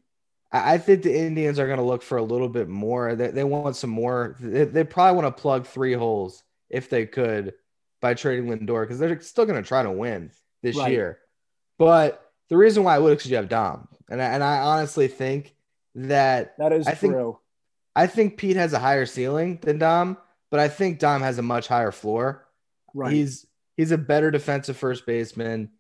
I 0.52 0.78
think 0.78 1.04
the 1.04 1.18
Indians 1.18 1.60
are 1.60 1.66
going 1.66 1.80
to 1.80 1.84
look 1.84 2.04
for 2.04 2.18
a 2.18 2.24
little 2.24 2.48
bit 2.48 2.70
more. 2.70 3.16
They, 3.16 3.30
they 3.30 3.44
want 3.44 3.76
some 3.76 3.90
more. 3.90 4.36
They, 4.40 4.66
they 4.66 4.84
probably 4.84 5.22
want 5.22 5.36
to 5.36 5.42
plug 5.42 5.66
three 5.66 5.94
holes 5.94 6.44
if 6.70 6.90
they 6.90 7.06
could 7.06 7.54
by 8.04 8.14
trading 8.14 8.48
Lindor 8.48 8.84
because 8.84 9.00
they're 9.00 9.22
still 9.22 9.46
going 9.46 9.64
to 9.64 9.66
try 9.66 9.82
to 9.82 9.90
win 9.90 10.30
this 10.62 10.76
right. 10.76 10.92
year. 10.92 11.20
But 11.80 12.22
the 12.50 12.58
reason 12.58 12.84
why 12.84 12.98
I 12.98 13.00
would 13.00 13.14
is 13.14 13.18
because 13.20 13.32
you 13.32 13.38
have 13.38 13.48
Dom, 13.48 13.88
and 14.10 14.22
I, 14.22 14.26
and 14.26 14.44
I 14.44 14.60
honestly 14.60 15.08
think 15.08 15.56
that 15.96 16.54
that 16.58 16.74
is 16.74 16.86
I 16.86 16.96
true. 16.96 17.10
Think, 17.10 17.36
I 17.96 18.08
think 18.08 18.38
Pete 18.38 18.58
has 18.58 18.74
a 18.74 18.80
higher 18.80 19.06
ceiling 19.06 19.58
than 19.62 19.80
Dom, 19.80 20.18
but 20.52 20.60
I 20.60 20.68
think 20.68 21.00
Dom 21.00 21.22
has 21.22 21.38
a 21.38 21.42
much 21.42 21.68
higher 21.68 21.94
floor. 21.94 22.46
Right. 22.94 23.14
He's 23.14 23.46
he's 23.78 23.92
a 23.92 23.98
better 23.98 24.32
defensive 24.32 24.76
first 24.76 25.06
baseman. 25.06 25.72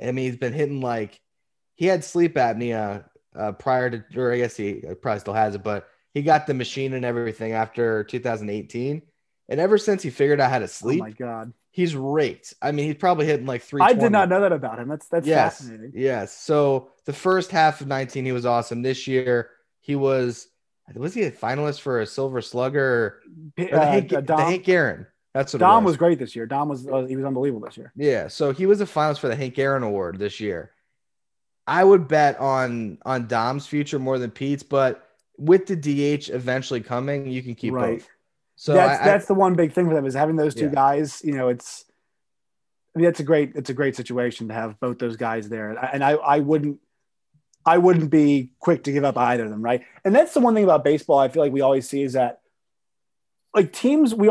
I 0.00 0.12
mean, 0.12 0.26
he's 0.26 0.36
been 0.36 0.52
hitting 0.52 0.80
like 0.80 1.20
he 1.74 1.86
had 1.86 2.04
sleep 2.04 2.36
apnea 2.36 3.06
uh, 3.34 3.52
prior 3.52 3.90
to, 3.90 4.04
or 4.16 4.32
I 4.32 4.38
guess 4.38 4.56
he 4.56 4.84
probably 5.02 5.20
still 5.20 5.34
has 5.34 5.56
it, 5.56 5.64
but 5.64 5.88
he 6.14 6.22
got 6.22 6.46
the 6.46 6.54
machine 6.54 6.94
and 6.94 7.04
everything 7.04 7.52
after 7.52 8.04
2018. 8.04 9.02
And 9.48 9.60
ever 9.60 9.78
since 9.78 10.02
he 10.02 10.10
figured 10.10 10.40
out 10.40 10.50
how 10.50 10.58
to 10.58 10.68
sleep, 10.68 11.00
oh 11.00 11.04
my 11.04 11.10
god, 11.12 11.52
he's 11.70 11.94
raked. 11.94 12.54
I 12.60 12.72
mean, 12.72 12.86
he's 12.86 12.96
probably 12.96 13.26
hitting 13.26 13.46
like 13.46 13.62
three. 13.62 13.82
I 13.82 13.92
did 13.92 14.10
not 14.10 14.28
know 14.28 14.40
that 14.40 14.52
about 14.52 14.78
him. 14.78 14.88
That's 14.88 15.06
that's 15.08 15.26
yes, 15.26 15.58
fascinating. 15.58 15.92
Yes. 15.94 16.36
So 16.36 16.88
the 17.04 17.12
first 17.12 17.50
half 17.50 17.80
of 17.80 17.86
19, 17.86 18.24
he 18.24 18.32
was 18.32 18.46
awesome. 18.46 18.82
This 18.82 19.06
year, 19.06 19.50
he 19.80 19.94
was 19.94 20.48
was 20.94 21.14
he 21.14 21.24
a 21.24 21.30
finalist 21.30 21.80
for 21.80 22.00
a 22.00 22.06
Silver 22.06 22.40
Slugger? 22.40 23.20
Uh, 23.58 23.64
the, 23.64 23.86
Hank, 23.86 24.12
uh, 24.12 24.20
Dom, 24.20 24.40
Hank 24.40 24.68
Aaron. 24.68 25.06
That's 25.34 25.52
what 25.52 25.60
Dom 25.60 25.84
was. 25.84 25.92
was. 25.92 25.96
great 25.98 26.18
this 26.18 26.34
year. 26.34 26.46
Dom 26.46 26.68
was 26.68 26.86
uh, 26.86 27.04
he 27.04 27.16
was 27.16 27.24
unbelievable 27.24 27.66
this 27.66 27.76
year. 27.76 27.92
Yeah. 27.94 28.28
So 28.28 28.52
he 28.52 28.66
was 28.66 28.80
a 28.80 28.86
finalist 28.86 29.18
for 29.18 29.28
the 29.28 29.36
Hank 29.36 29.58
Aaron 29.58 29.82
Award 29.82 30.18
this 30.18 30.40
year. 30.40 30.72
I 31.66 31.84
would 31.84 32.08
bet 32.08 32.38
on 32.40 32.98
on 33.04 33.26
Dom's 33.26 33.66
future 33.66 33.98
more 33.98 34.18
than 34.18 34.30
Pete's, 34.30 34.62
but 34.62 35.06
with 35.36 35.66
the 35.66 35.76
DH 35.76 36.30
eventually 36.30 36.80
coming, 36.80 37.26
you 37.26 37.42
can 37.42 37.54
keep 37.54 37.74
right. 37.74 37.98
both. 37.98 38.08
So 38.56 38.72
that's 38.72 39.02
I, 39.02 39.04
that's 39.04 39.26
the 39.26 39.34
one 39.34 39.54
big 39.54 39.72
thing 39.72 39.86
for 39.86 39.94
them 39.94 40.06
is 40.06 40.14
having 40.14 40.36
those 40.36 40.54
two 40.54 40.66
yeah. 40.66 40.74
guys. 40.74 41.22
You 41.22 41.34
know, 41.34 41.48
it's 41.48 41.84
I 42.94 42.98
mean, 42.98 43.08
it's 43.08 43.20
a 43.20 43.24
great 43.24 43.52
it's 43.54 43.70
a 43.70 43.74
great 43.74 43.94
situation 43.94 44.48
to 44.48 44.54
have 44.54 44.80
both 44.80 44.98
those 44.98 45.16
guys 45.16 45.48
there, 45.48 45.70
and 45.70 46.02
I 46.02 46.12
I 46.12 46.40
wouldn't 46.40 46.80
I 47.66 47.76
wouldn't 47.78 48.10
be 48.10 48.52
quick 48.58 48.84
to 48.84 48.92
give 48.92 49.04
up 49.04 49.18
either 49.18 49.44
of 49.44 49.50
them, 49.50 49.60
right? 49.60 49.84
And 50.04 50.14
that's 50.14 50.32
the 50.32 50.40
one 50.40 50.54
thing 50.54 50.64
about 50.64 50.84
baseball 50.84 51.18
I 51.18 51.28
feel 51.28 51.42
like 51.42 51.52
we 51.52 51.60
always 51.60 51.88
see 51.88 52.02
is 52.02 52.14
that 52.14 52.40
like 53.54 53.72
teams 53.72 54.14
we 54.14 54.24